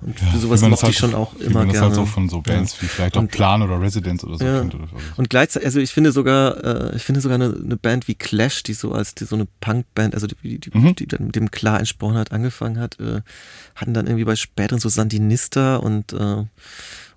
[0.00, 1.86] Und Ja, sowas das mochte ich halt schon so- auch immer man das gerne.
[1.86, 4.60] halt so von so Bands wie vielleicht auch Und- Plan oder Residence oder so Ja.
[4.62, 4.96] Oder so.
[5.16, 8.62] Und gleichzeitig, also ich finde sogar, äh, ich finde sogar eine, eine Band wie Clash,
[8.62, 10.94] die so als die, so eine Punkband, also die, die, Mhm.
[10.96, 13.20] die dann mit dem klar entsprochen hat, angefangen hat, äh,
[13.74, 16.44] hatten dann irgendwie bei späteren so Sandinista und äh,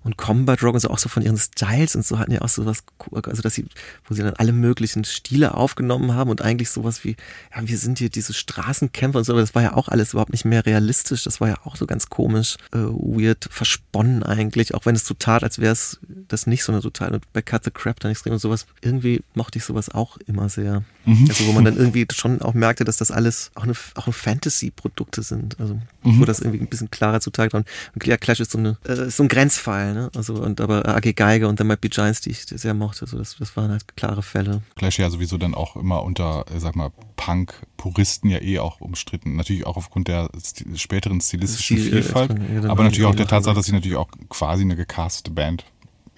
[0.08, 2.48] und Combat Rock und so auch so von ihren Styles und so hatten ja auch
[2.48, 2.82] sowas,
[3.12, 3.66] also dass sie,
[4.06, 7.14] wo sie dann alle möglichen Stile aufgenommen haben und eigentlich sowas wie,
[7.54, 10.32] ja, wir sind hier diese Straßenkämpfer und so, aber das war ja auch alles überhaupt
[10.32, 14.86] nicht mehr realistisch, das war ja auch so ganz komisch, äh, weird, versponnen eigentlich, auch
[14.86, 17.64] wenn es so tat, als wäre es das nicht so eine total, und bei Cut
[17.64, 20.84] the Crap dann extrem und sowas, irgendwie mochte ich sowas auch immer sehr.
[21.04, 21.26] Mhm.
[21.28, 25.22] Also wo man dann irgendwie schon auch merkte, dass das alles auch, eine, auch Fantasy-Produkte
[25.22, 25.60] sind.
[25.60, 25.78] Also
[26.08, 26.20] Mhm.
[26.20, 27.68] wo das irgendwie ein bisschen klarer zutage kommt.
[27.94, 30.10] Und ja, Clash ist so, eine, äh, so ein Grenzfall, ne?
[30.14, 33.18] Also und aber AG Geiger und The Might Be Giants, die ich sehr mochte, so
[33.18, 34.62] das, das waren halt klare Fälle.
[34.76, 39.36] Clash ja sowieso dann auch immer unter, äh, sag mal, Punk-Puristen ja eh auch umstritten.
[39.36, 40.30] Natürlich auch aufgrund der
[40.74, 43.96] späteren stilistischen Stil- äh, Vielfalt, ja, dann aber natürlich auch der Tatsache, dass sie natürlich
[43.96, 45.64] auch quasi eine gecastete Band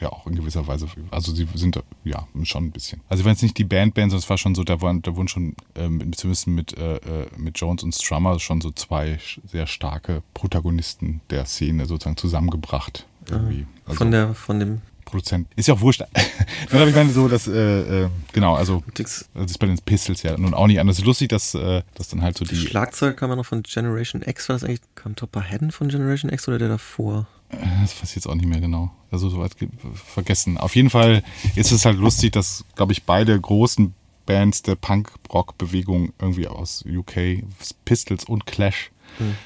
[0.01, 3.03] ja auch in gewisser Weise, also sie sind ja schon ein bisschen.
[3.09, 5.29] Also wenn es nicht die Band-Band, sondern es war schon so, da waren, da wurden
[5.29, 10.23] schon ähm, zumindest mit, äh, äh, mit Jones und Strummer schon so zwei sehr starke
[10.35, 13.07] Protagonisten der Szene sozusagen zusammengebracht.
[13.31, 13.67] Irgendwie.
[13.87, 15.49] Also, von der, von dem Produzent.
[15.57, 16.03] Ist ja auch wurscht.
[16.73, 20.37] Habe ich meine so, dass, äh, äh, genau, also das ist bei den Pistols ja
[20.39, 20.97] nun auch nicht anders.
[20.97, 22.55] Es ist lustig, dass, äh, dass dann halt so die.
[22.55, 26.31] Schlagzeug kam ja noch von Generation X, war das eigentlich, kam Topper Hedden von Generation
[26.33, 27.27] X oder der davor?
[27.49, 28.93] Äh, Das weiß ich jetzt auch nicht mehr genau.
[29.11, 30.57] Also soweit ge- vergessen.
[30.59, 31.25] Auf jeden Fall
[31.57, 33.93] ist es halt lustig, dass, glaube ich, beide großen
[34.27, 37.43] Bands der Punk-Rock-Bewegung irgendwie aus UK,
[37.85, 38.93] Pistols und Clash,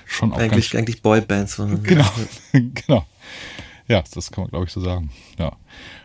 [0.05, 0.81] schon auch Eigentlich, ganz.
[0.81, 1.57] eigentlich Boybands.
[1.57, 2.05] Genau,
[2.53, 3.07] genau.
[3.89, 5.11] Ja, das kann man, glaube ich, so sagen.
[5.39, 5.53] Ja.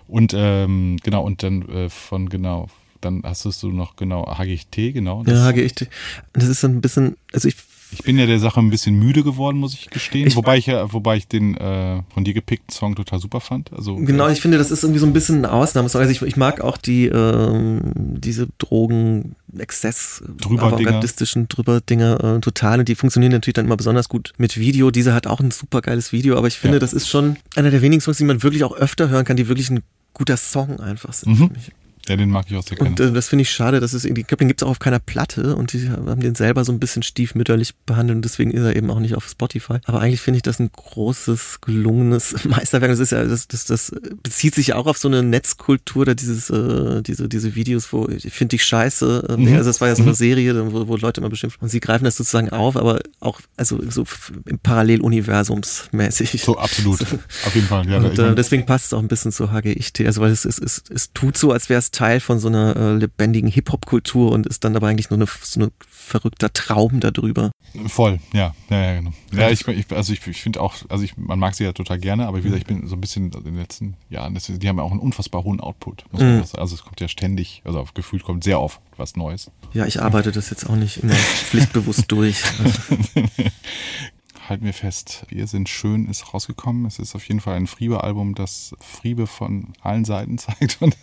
[0.08, 2.68] Und ähm, genau, und dann äh, von genau,
[3.02, 5.24] dann hast du noch genau HGT, genau.
[5.24, 5.88] Das- Ja, HGT.
[6.34, 7.56] Das ist so ein bisschen, also ich
[7.92, 10.28] Ich bin ja der Sache ein bisschen müde geworden, muss ich gestehen.
[10.28, 13.74] Ich- wobei ich ja, wobei ich den äh, von dir gepickten Song total super fand.
[13.74, 16.02] Also Genau, äh, ich finde, das ist irgendwie so ein bisschen ein Ausnahmesong.
[16.02, 20.64] Also ich, ich mag auch die ähm, diese Drogen Exzess Drüber-Dinger.
[20.74, 24.92] avantgardistischen drüber Dinger äh, total und die funktionieren natürlich dann immer besonders gut mit Video.
[24.92, 26.80] Diese hat auch ein super geiles Video, aber ich finde, Ja.
[26.80, 29.48] das ist schon einer der wenigen Songs, die man wirklich auch öfter hören kann, die
[29.48, 29.82] wirklich ein
[30.14, 31.48] guter Song einfach sind Mhm.
[31.48, 31.72] für mich.
[32.10, 32.90] Ja, den mag ich auch sehr gerne.
[32.90, 34.72] Und äh, das finde ich schade, dass es irgendwie, ich glaube, den gibt es auch
[34.72, 38.50] auf keiner Platte und die haben den selber so ein bisschen stiefmütterlich behandelt und deswegen
[38.50, 39.78] ist er eben auch nicht auf Spotify.
[39.86, 42.90] Aber eigentlich finde ich das ein großes, gelungenes Meisterwerk.
[42.90, 43.92] Das ist ja, das, das, das
[44.24, 48.08] bezieht sich ja auch auf so eine Netzkultur, da dieses, äh, diese, diese Videos, wo
[48.08, 49.28] ich finde dich scheiße.
[49.30, 49.54] Äh, mhm.
[49.54, 50.16] Also das war ja so eine mhm.
[50.16, 53.80] Serie, wo, wo Leute immer beschimpft und sie greifen das sozusagen auf, aber auch, also
[53.88, 54.06] so
[54.46, 56.42] im Paralleluniversumsmäßig.
[56.42, 56.98] So, absolut.
[57.00, 57.06] So.
[57.46, 57.98] Auf jeden Fall, ja.
[57.98, 60.02] Und äh, deswegen passt es auch ein bisschen zu HGIT.
[60.06, 62.78] Also weil es, es, es, es tut so, als wäre es Teil von so einer
[62.78, 67.52] äh, lebendigen Hip-Hop-Kultur und ist dann aber eigentlich nur eine, so ein verrückter Traum darüber.
[67.88, 69.12] Voll, ja, ja, ja genau.
[69.34, 72.00] Ja, ich, ich also ich, ich finde auch, also ich, man mag sie ja total
[72.00, 74.78] gerne, aber wie gesagt, ich bin so ein bisschen in den letzten Jahren, die haben
[74.78, 76.06] ja auch einen unfassbar hohen Output.
[76.14, 76.46] Mhm.
[76.54, 79.52] Also es kommt ja ständig, also auf Gefühl kommt sehr oft was Neues.
[79.74, 81.14] Ja, ich arbeite das jetzt auch nicht immer
[81.50, 82.42] pflichtbewusst durch.
[84.50, 86.86] halten wir fest, Wir sind schön ist rausgekommen.
[86.86, 90.98] Es ist auf jeden Fall ein Friebe-Album, das Friebe von allen Seiten zeigt und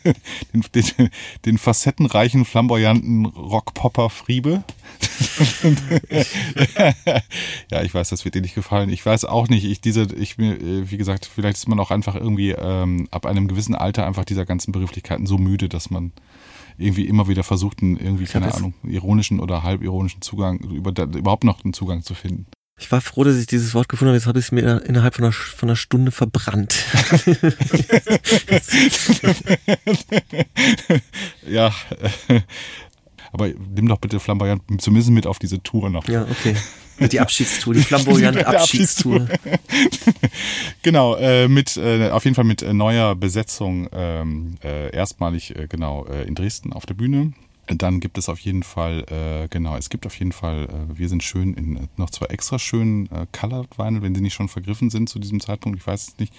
[0.52, 1.10] den, den,
[1.44, 4.64] den facettenreichen, flamboyanten Rockpopper Friebe.
[7.70, 8.90] ja, ich weiß, das wird dir nicht gefallen.
[8.90, 11.90] Ich weiß auch nicht, ich diese, ich mir, äh, wie gesagt, vielleicht ist man auch
[11.90, 16.12] einfach irgendwie ähm, ab einem gewissen Alter einfach dieser ganzen Begrifflichkeiten so müde, dass man
[16.78, 21.64] irgendwie immer wieder versucht, einen irgendwie, keine Ahnung, ironischen oder halbironischen Zugang, über, überhaupt noch
[21.64, 22.46] einen Zugang zu finden.
[22.78, 24.18] Ich war froh, dass ich dieses Wort gefunden habe.
[24.18, 26.74] Jetzt habe ich es mir innerhalb von einer, von einer Stunde verbrannt.
[31.48, 31.72] ja,
[33.32, 36.06] aber nimm doch bitte flamboyant zumindest mit auf diese Tour noch.
[36.06, 36.54] Ja, okay.
[37.10, 39.26] Die Abschiedstour, die flamboyante Abschiedstour.
[40.82, 45.66] genau, äh, mit äh, auf jeden Fall mit äh, neuer Besetzung ähm, äh, erstmalig äh,
[45.66, 47.32] genau äh, in Dresden auf der Bühne.
[47.68, 51.08] Dann gibt es auf jeden Fall, äh, genau, es gibt auf jeden Fall, äh, wir
[51.08, 54.48] sind schön in äh, noch zwei extra schönen äh, Colored Vinyl, wenn sie nicht schon
[54.48, 56.32] vergriffen sind zu diesem Zeitpunkt, ich weiß es nicht.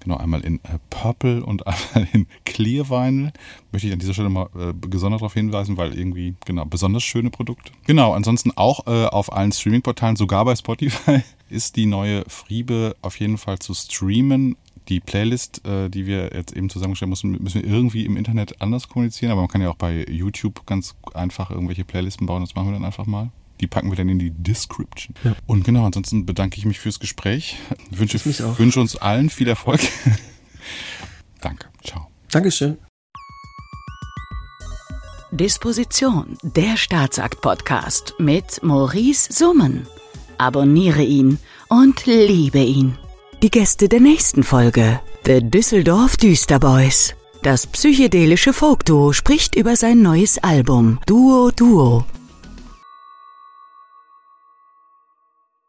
[0.00, 3.32] Genau, einmal in äh, Purple und einmal in Clear Vinyl.
[3.72, 7.30] Möchte ich an dieser Stelle mal äh, gesondert darauf hinweisen, weil irgendwie, genau, besonders schöne
[7.30, 7.72] Produkte.
[7.86, 13.18] Genau, ansonsten auch äh, auf allen Streaming-Portalen, sogar bei Spotify, ist die neue Friebe auf
[13.18, 14.56] jeden Fall zu streamen
[14.88, 18.88] die Playlist, äh, die wir jetzt eben zusammenstellen müssen, müssen wir irgendwie im Internet anders
[18.88, 22.68] kommunizieren, aber man kann ja auch bei YouTube ganz einfach irgendwelche Playlisten bauen, das machen
[22.68, 23.30] wir dann einfach mal.
[23.60, 25.14] Die packen wir dann in die Description.
[25.22, 25.34] Ja.
[25.46, 27.56] Und genau, ansonsten bedanke ich mich fürs Gespräch.
[27.90, 28.18] Wünsche,
[28.58, 29.80] wünsche uns allen viel Erfolg.
[31.40, 31.68] Danke.
[31.84, 32.08] Ciao.
[32.30, 32.78] Dankeschön.
[35.30, 39.86] Disposition, der Staatsakt-Podcast mit Maurice Summen.
[40.38, 42.98] Abonniere ihn und liebe ihn.
[43.44, 45.00] Die Gäste der nächsten Folge.
[45.26, 47.14] The Düsseldorf Düsterboys.
[47.42, 52.06] Das psychedelische Folkduo spricht über sein neues Album Duo Duo.